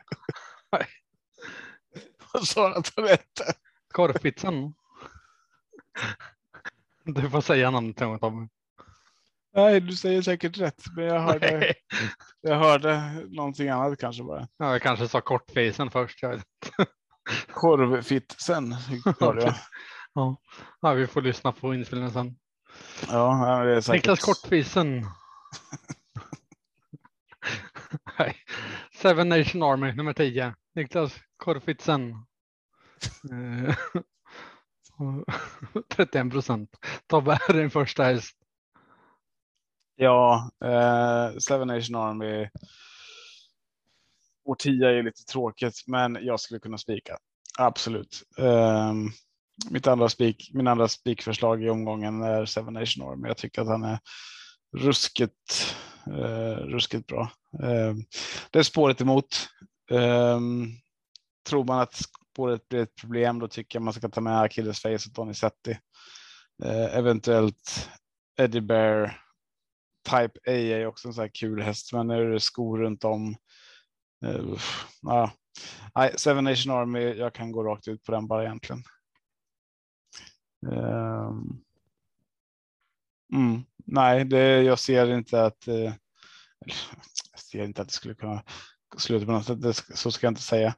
[2.33, 3.53] Vad sa du att han hette?
[3.93, 4.73] Korfitsen.
[7.03, 8.47] Du får säga namnet till Tommy.
[9.55, 11.73] Nej, du säger säkert rätt, men jag hörde,
[12.41, 14.47] jag hörde någonting annat kanske bara.
[14.57, 16.21] Ja, jag kanske sa kortfisen först.
[16.21, 16.41] Jag
[17.51, 18.71] Korvfitsen
[19.19, 19.53] hörde jag.
[20.13, 20.37] Ja.
[20.81, 22.35] ja, vi får lyssna på inspelningen sen.
[23.07, 24.01] Ja, det är säkert.
[24.03, 25.05] Niklas Kortfisen.
[28.95, 30.53] Seven Nation Army nummer 10.
[30.75, 32.15] Niklas Korfitsen.
[33.31, 33.75] Eh,
[35.95, 36.69] 31 procent.
[37.07, 38.35] Tobbe är din första häst.
[39.95, 42.49] Ja, eh, Seven Nation Army.
[44.45, 47.17] År 10 är lite tråkigt, men jag skulle kunna spika.
[47.57, 48.23] Absolut.
[48.37, 48.93] Eh,
[49.71, 53.27] mitt andra spik, min andra spikförslag i omgången är Seven Nation Army.
[53.27, 53.99] Jag tycker att han är
[54.77, 55.75] ruskigt,
[56.07, 57.31] eh, ruskigt bra.
[57.63, 57.95] Eh,
[58.51, 59.49] det är spåret emot.
[59.91, 60.39] Eh,
[61.49, 62.01] tror man att
[62.33, 65.79] spåret blir ett problem, då tycker jag man ska ta med Achilles Face och Donizetti.
[66.63, 67.89] Eh, eventuellt
[68.39, 69.21] Eddie Bear
[70.09, 73.03] Type A är också en sån här kul häst, men nu är det skor runt
[73.03, 73.35] om.
[74.25, 74.59] Uh,
[75.01, 75.31] ja.
[75.95, 78.83] Nej, Seven Nation Army, jag kan gå rakt ut på den bara egentligen.
[80.67, 81.63] Um,
[83.33, 85.67] mm, nej, det, jag ser inte att.
[85.67, 85.93] Eh,
[86.65, 88.43] jag ser inte att det skulle kunna
[88.97, 89.61] sluta på något sätt.
[89.61, 90.75] Det, så ska jag inte säga,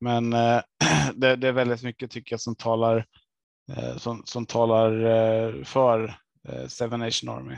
[0.00, 0.60] men eh,
[1.14, 3.06] det, det, är väldigt mycket tycker jag som talar
[3.72, 6.16] eh, som, som talar eh, för
[6.48, 7.56] eh, Seven Nation Army.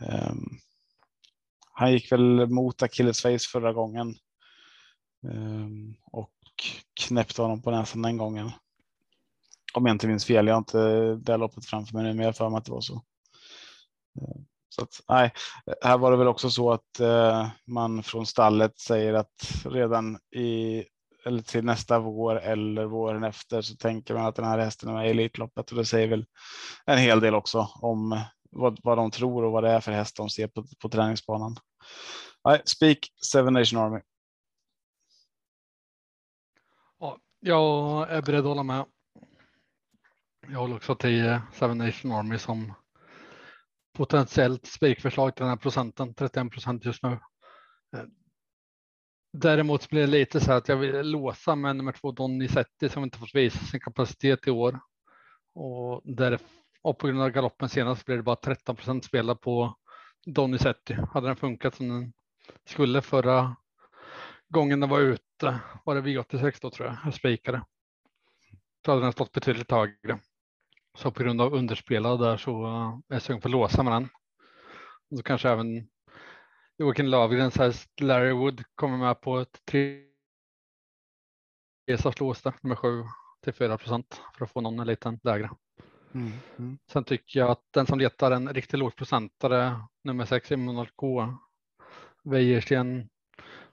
[0.00, 0.58] Um,
[1.72, 4.14] han gick väl mot Achilles face förra gången
[5.22, 6.32] um, och
[7.00, 8.50] knäppte honom på näsan den gången.
[9.74, 10.46] Om jag inte minns fel.
[10.46, 12.80] Jag har inte det loppet framför mig nu, men jag för mig att det var
[12.80, 13.02] så.
[14.68, 15.32] Så att, nej,
[15.82, 20.84] här var det väl också så att eh, man från stallet säger att redan i
[21.26, 24.92] eller till nästa vår eller våren efter så tänker man att den här hästen är
[24.92, 26.26] med i Elitloppet och det säger väl
[26.86, 30.16] en hel del också om vad, vad de tror och vad det är för häst
[30.16, 31.56] de ser på, på träningsbanan.
[32.44, 32.98] Nej, speak
[33.32, 34.00] Seven Nation Army.
[36.98, 38.84] Ja, jag är beredd att hålla med.
[40.48, 42.74] Jag håller också till eh, Seven Nation Army som
[44.00, 47.10] potentiellt spikförslag till den här procenten, 31 procent just nu.
[47.96, 48.04] Eh,
[49.32, 53.02] däremot blir det lite så här att jag vill låsa med nummer två Donizetti som
[53.02, 54.80] inte fått visa sin kapacitet i år.
[55.54, 56.38] Och där
[56.82, 59.76] och på grund av galoppen senast blev det bara 13 procent spelad på
[60.26, 60.96] Donizetti.
[61.12, 62.12] Hade den funkat som den
[62.64, 63.56] Skulle förra
[64.48, 67.62] gången den var ute var det V86 då tror jag jag spikade.
[68.84, 70.20] Då hade den stått betydligt högre.
[70.98, 73.92] Så på grund av underspelad där så uh, är jag sugen på att låsa med
[73.92, 74.08] den.
[75.10, 75.88] Och så kanske även
[76.78, 80.02] Joakim Lövgrens häst Larry Wood kommer med på ett tre
[81.98, 83.04] sorts lås där, nummer sju
[83.44, 85.50] till 4 procent för att få någon liten lägre.
[86.14, 86.32] Mm.
[86.58, 86.78] Mm.
[86.92, 91.34] Sen tycker jag att den som letar en riktigt lågprocentare, nummer sex Immanuel K.
[92.24, 93.08] Wäjersten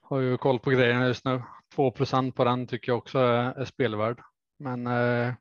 [0.02, 1.42] har ju koll på grejerna just nu.
[1.76, 4.22] 2 procent på den tycker jag också är, är spelvärd.
[4.60, 5.34] Men eh,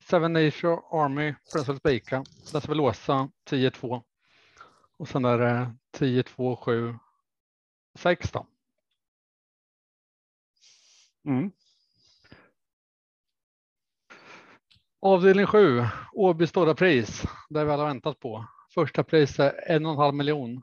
[0.00, 1.34] Seven Nation Army,
[2.42, 4.02] ska vi låsa 10-2.
[4.98, 6.94] Och sen är det 10, 2, 7,
[7.98, 8.46] 6 då.
[11.26, 11.50] Mm.
[15.00, 18.46] Avdelning 7, Åby stora pris, där vi alla väntat på.
[18.74, 20.62] Första pris är en och en halv miljon.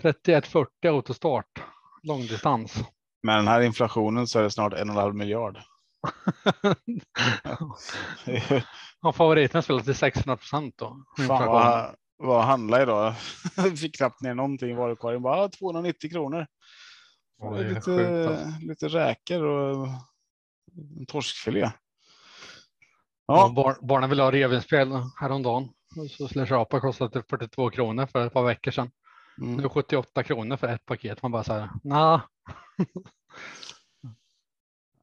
[0.00, 1.62] 3140 autostart,
[2.02, 2.84] långdistans.
[3.22, 5.58] Med den här inflationen så är det snart en och en halv miljard.
[9.00, 11.04] Har favoriterna spelat till 600 procent då?
[11.16, 13.14] Fan vad, vad handlar idag?
[13.76, 15.22] Fick knappt ner någonting i varukorgen.
[15.22, 16.46] Bara 290 kronor.
[17.42, 18.46] Är lite, sjukt, alltså.
[18.60, 19.88] lite räkor och
[20.98, 21.70] en torskfilé.
[23.26, 23.52] Ja.
[23.56, 25.68] Bar, barnen vill ha revbensspjäll häromdagen.
[26.20, 28.90] Och Så köpa kostade 42 kronor för ett par veckor sedan.
[29.38, 29.56] mm.
[29.56, 31.22] Nu 78 kronor för ett paket.
[31.22, 32.20] Man bara så här, nah,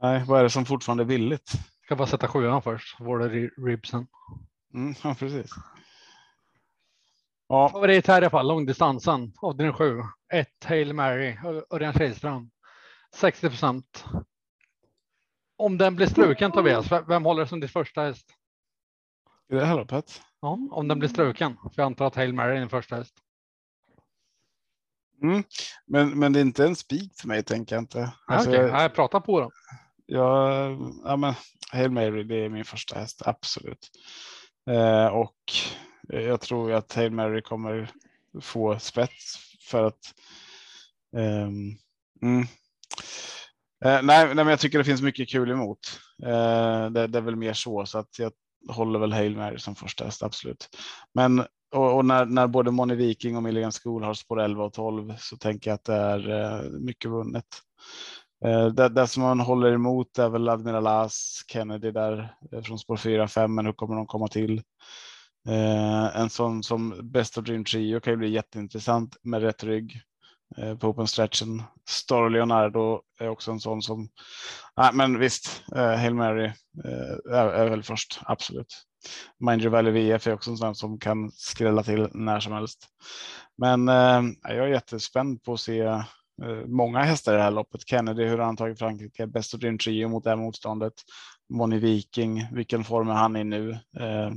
[0.01, 1.51] Nej, vad är det som fortfarande är billigt?
[1.89, 2.97] ska bara sätta sjuan först.
[2.97, 4.07] så får du ribsen.
[4.73, 5.51] Mm, ja, precis.
[7.47, 10.01] Ja, Favorit här i alla fall, långdistansen, avdelning 7.
[10.33, 11.37] 1 Hail Mary,
[11.69, 12.49] Örjan Kihlström.
[13.15, 14.05] 60 procent.
[15.57, 18.27] Om den blir struken Tobias, vem håller som ditt första häst?
[19.51, 20.21] i det här loppet.
[20.41, 21.57] Ja, om den blir struken.
[21.57, 23.13] För jag antar att Hail Mary är din första häst.
[25.21, 25.43] Mm.
[25.85, 28.13] Men, men det är inte en spik för mig, tänker jag inte.
[28.27, 28.81] Alltså, jag, okay.
[28.81, 29.51] jag pratar på då
[30.09, 31.33] jag, ja, men,
[31.71, 33.89] Hail Mary, det är min första häst, absolut.
[34.69, 35.35] Eh, och
[36.07, 37.91] jag tror ju att Hail Mary kommer
[38.41, 39.37] få spets
[39.69, 40.13] för att
[41.15, 41.47] Eh,
[42.21, 42.43] mm.
[43.85, 45.79] Eh, nej, nej, men jag tycker det finns mycket kul emot.
[46.23, 48.31] Eh, det, det är väl mer så, så att jag
[48.69, 50.69] håller väl Hail Mary som första häst, absolut.
[51.13, 51.39] Men
[51.71, 55.13] och, och när, när både Moni Viking och Milligan School har spår 11 och 12
[55.17, 57.45] så tänker jag att det är eh, mycket vunnet.
[58.45, 62.79] Eh, det, det som man håller emot är väl Admiral As, Kennedy där eh, från
[62.79, 64.61] spår 4 5, men hur kommer de komma till?
[65.47, 70.01] Eh, en sån som Best of Dream Trio kan ju bli jätteintressant med rätt rygg
[70.57, 71.63] eh, på open stretchen.
[71.89, 74.09] Star Leonardo är också en sån som,
[74.77, 76.45] nej men visst, eh, Hail Mary
[76.85, 78.85] eh, är, är väl först, absolut.
[79.39, 82.87] Mind Your Valley VF är också en sån som kan skrälla till när som helst.
[83.57, 86.03] Men eh, jag är jättespänd på att se
[86.43, 87.87] Eh, många hästar i det här loppet.
[87.87, 89.27] Kennedy, hur har han tagit Frankrike?
[89.27, 90.93] Best of Dream Trio mot det här motståndet.
[91.49, 93.71] Moni Viking, vilken form är han i nu?
[93.71, 94.31] Eh,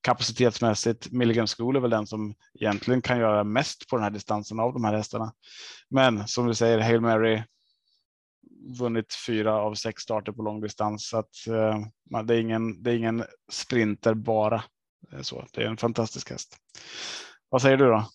[0.00, 4.60] kapacitetsmässigt, Milligan School är väl den som egentligen kan göra mest på den här distansen
[4.60, 5.32] av de här hästarna.
[5.90, 7.42] Men som du säger, Hail Mary
[8.78, 12.96] vunnit fyra av sex starter på långdistans så att eh, det, är ingen, det är
[12.96, 14.64] ingen sprinter bara.
[15.12, 16.56] Eh, så, det är en fantastisk häst.
[17.48, 18.08] Vad säger du då?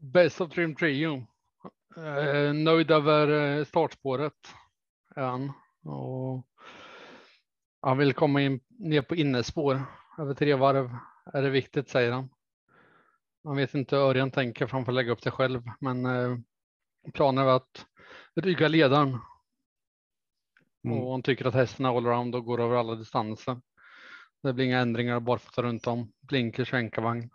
[0.00, 1.26] Best of Dream Trio.
[1.96, 4.54] Eh, nöjd över eh, startspåret.
[5.16, 5.52] Han.
[5.84, 6.46] Och
[7.80, 9.82] han vill komma in ner på innespår.
[10.18, 10.96] Över tre varv
[11.32, 12.28] är det viktigt säger han.
[13.44, 15.62] Man vet inte hur Örjan tänker för han får lägga upp det själv.
[15.80, 16.38] Men eh,
[17.14, 17.86] planen är att
[18.34, 19.18] rygga ledaren.
[20.84, 20.98] Mm.
[20.98, 23.60] Och han tycker att hästen är allround och går över alla distanser.
[24.42, 26.12] Det blir inga ändringar barfota runt om.
[26.20, 27.30] Blinkers och enkavagn.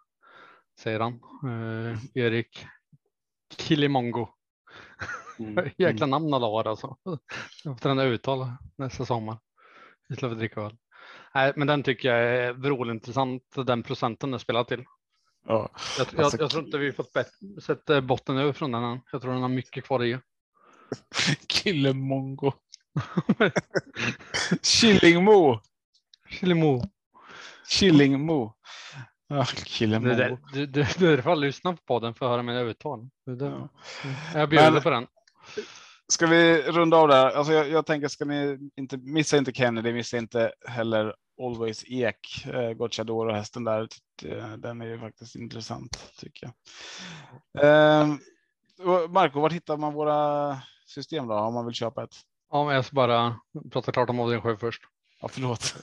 [0.79, 1.13] Säger han.
[1.43, 2.67] Eh, Erik
[3.57, 4.27] Kilimongo.
[5.39, 5.69] Mm.
[5.77, 6.97] Jäkla namn alla har alltså.
[7.63, 9.37] Jag får träna uttal nästa sommar.
[10.09, 10.77] Istället för att dricka öl.
[11.33, 13.43] Nej, men den tycker jag är vrålintressant.
[13.65, 14.83] Den procenten den spelar till.
[15.45, 15.69] Ja.
[15.97, 18.83] Jag, jag, Alltså, jag tror inte vi fått bet- sett eh, botten över från den
[18.83, 18.99] än.
[19.11, 20.17] Jag tror den har mycket kvar i.
[21.47, 22.51] Killemongo.
[24.63, 25.59] Killingmo.
[26.29, 26.81] Kilimo.
[27.69, 28.56] Killingmo.
[29.27, 30.37] Ja, Det, det, Killemongo.
[30.53, 33.09] du, du, du fan lyssna på podden för att höra mina uttal.
[33.39, 33.69] Ja.
[34.33, 35.07] Jag bjuder Men- på den.
[36.09, 37.29] Ska vi runda av där?
[37.31, 42.45] Alltså jag, jag tänker, ska ni inte missa inte Kennedy, missa inte heller Always Ek,
[42.53, 43.87] eh, Gocciadoro hästen där.
[44.25, 46.51] Eh, Den är ju faktiskt intressant tycker
[47.53, 47.63] jag.
[48.01, 48.07] Eh,
[48.79, 52.15] och Marco, var hittar man våra system då om man vill köpa ett?
[52.51, 53.39] Ja, men jag ska bara
[53.71, 54.81] prata klart om avdelning 7 först.
[55.21, 55.75] Ja, förlåt.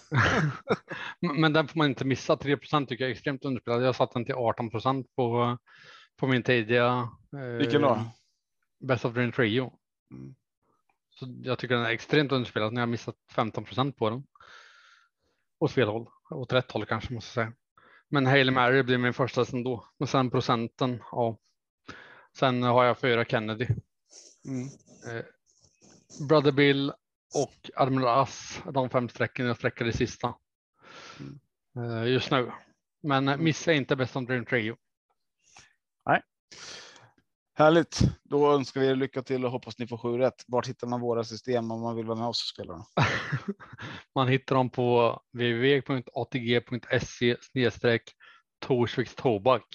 [1.39, 2.35] Men den får man inte missa.
[2.35, 3.83] 3% tycker jag är extremt underspelad.
[3.83, 4.71] Jag satt den till 18
[5.17, 5.59] på,
[6.17, 7.09] på min tidiga.
[7.59, 8.05] Vilken då?
[8.81, 9.73] Best of Dream Trio.
[10.11, 10.35] Mm.
[11.11, 12.73] Så jag tycker den är extremt underspelad.
[12.73, 14.27] Ni har missat 15 procent på den.
[15.59, 17.57] Åt fel håll, åt rätt håll kanske måste jag säga.
[18.09, 19.89] Men Hail Mary blir min första sen då.
[19.99, 21.39] Och sen procenten, ja.
[22.37, 23.67] Sen har jag fyra Kennedy.
[24.47, 24.69] Mm.
[25.09, 25.25] Eh,
[26.29, 26.93] Brother Bill
[27.35, 30.35] och Admiral Ass, de fem strecken jag sträcker i sista.
[31.77, 32.53] Eh, just nu.
[33.03, 34.77] Men eh, missa inte Best of Dream Trio.
[37.57, 38.01] Härligt.
[38.23, 40.45] Då önskar vi er lycka till och hoppas ni får sju rätt.
[40.47, 42.87] Vart hittar man våra system om man vill vara med oss och spela?
[44.15, 48.03] Man hittar dem på www.atg.se snedstreck
[48.59, 49.67] Torsviks tobak.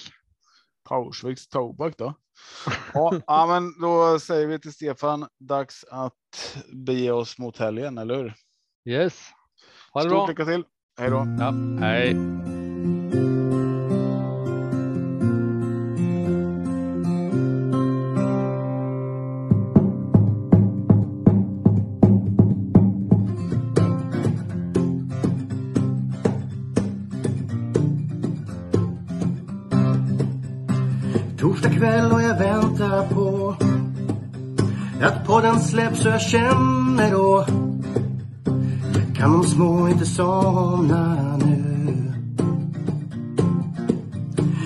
[0.89, 2.13] Torsviks tobak då.
[2.93, 8.15] Ja, ja, men då säger vi till Stefan dags att bege oss mot helgen, eller
[8.15, 8.33] hur?
[8.85, 9.19] Yes.
[9.93, 10.27] Ha det Stort bra.
[10.27, 10.63] lycka till.
[10.99, 11.27] Hej då.
[11.39, 11.53] Ja,
[11.85, 12.15] hej.
[36.01, 37.45] Så jag känner då.
[39.15, 42.13] Kan de små inte somna nu.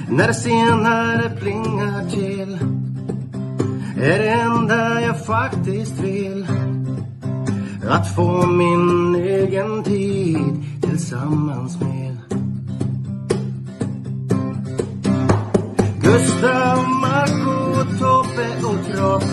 [0.09, 2.59] När det senare plingar till
[3.97, 6.47] är det enda jag faktiskt vill.
[7.89, 12.17] Att få min egen tid tillsammans med.
[16.01, 19.32] Gustav, Marco, Tobbe och Trav